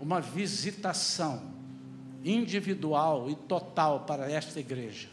[0.00, 1.52] uma visitação
[2.24, 5.08] individual e total para esta igreja.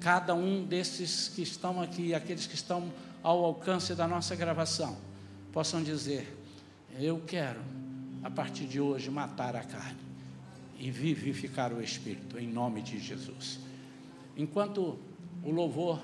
[0.00, 2.90] Cada um desses que estão aqui, aqueles que estão
[3.28, 4.96] ao alcance da nossa gravação,
[5.52, 6.34] possam dizer:
[6.98, 7.60] Eu quero,
[8.24, 10.00] a partir de hoje, matar a carne
[10.78, 13.60] e vivificar o espírito, em nome de Jesus.
[14.34, 14.98] Enquanto
[15.44, 16.00] o louvor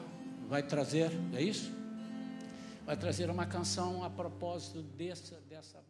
[0.51, 1.73] vai trazer, é isso?
[2.85, 5.41] Vai trazer uma canção a propósito dessa.
[5.49, 5.84] dessa